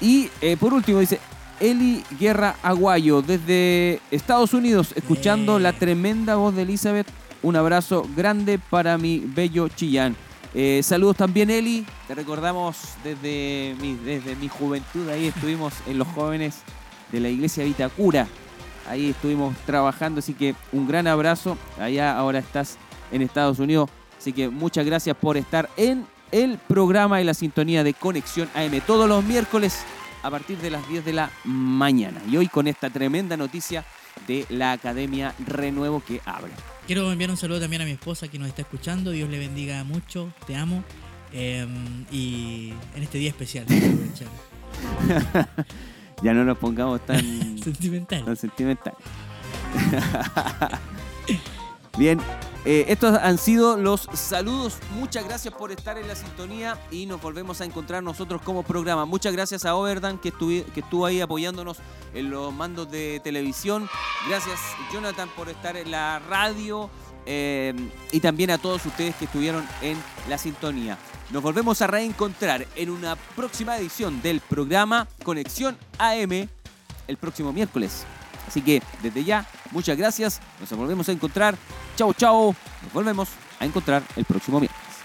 [0.02, 1.20] Y eh, por último dice,
[1.60, 7.08] Eli Guerra Aguayo desde Estados Unidos, escuchando la tremenda voz de Elizabeth.
[7.42, 10.16] Un abrazo grande para mi bello Chillán.
[10.54, 11.86] Eh, saludos también, Eli.
[12.08, 15.08] Te recordamos desde mi, desde mi juventud.
[15.10, 16.62] Ahí estuvimos en los jóvenes
[17.12, 18.28] de la iglesia Vitacura.
[18.88, 20.20] Ahí estuvimos trabajando.
[20.20, 21.58] Así que un gran abrazo.
[21.80, 22.78] Allá ahora estás
[23.12, 23.90] en Estados Unidos.
[24.18, 28.82] Así que muchas gracias por estar en el programa y la sintonía de Conexión AM
[28.86, 29.80] todos los miércoles
[30.24, 32.22] a partir de las 10 de la mañana.
[32.30, 33.86] Y hoy con esta tremenda noticia
[34.28, 36.52] de la Academia Renuevo que abre.
[36.86, 39.12] Quiero enviar un saludo también a mi esposa que nos está escuchando.
[39.12, 40.84] Dios le bendiga mucho, te amo.
[41.34, 41.68] Eh,
[42.12, 43.66] y en este día especial.
[46.22, 47.22] Ya no nos pongamos tan,
[47.64, 48.26] Sentimental.
[48.26, 48.94] tan sentimental.
[51.98, 52.20] Bien,
[52.66, 54.78] eh, estos han sido los saludos.
[54.96, 59.06] Muchas gracias por estar en la sintonía y nos volvemos a encontrar nosotros como programa.
[59.06, 61.78] Muchas gracias a Overdan que, que estuvo ahí apoyándonos
[62.14, 63.90] en los mandos de televisión.
[64.28, 64.60] Gracias
[64.94, 66.90] Jonathan por estar en la radio
[67.26, 67.74] eh,
[68.12, 69.98] y también a todos ustedes que estuvieron en
[70.30, 70.98] la sintonía.
[71.30, 76.48] Nos volvemos a reencontrar en una próxima edición del programa Conexión AM
[77.08, 78.06] el próximo miércoles.
[78.48, 80.40] Así que desde ya, muchas gracias.
[80.60, 81.58] Nos volvemos a encontrar.
[81.98, 82.56] Chao, chao.
[82.84, 83.30] Nos volvemos
[83.60, 84.97] a encontrar el próximo miércoles.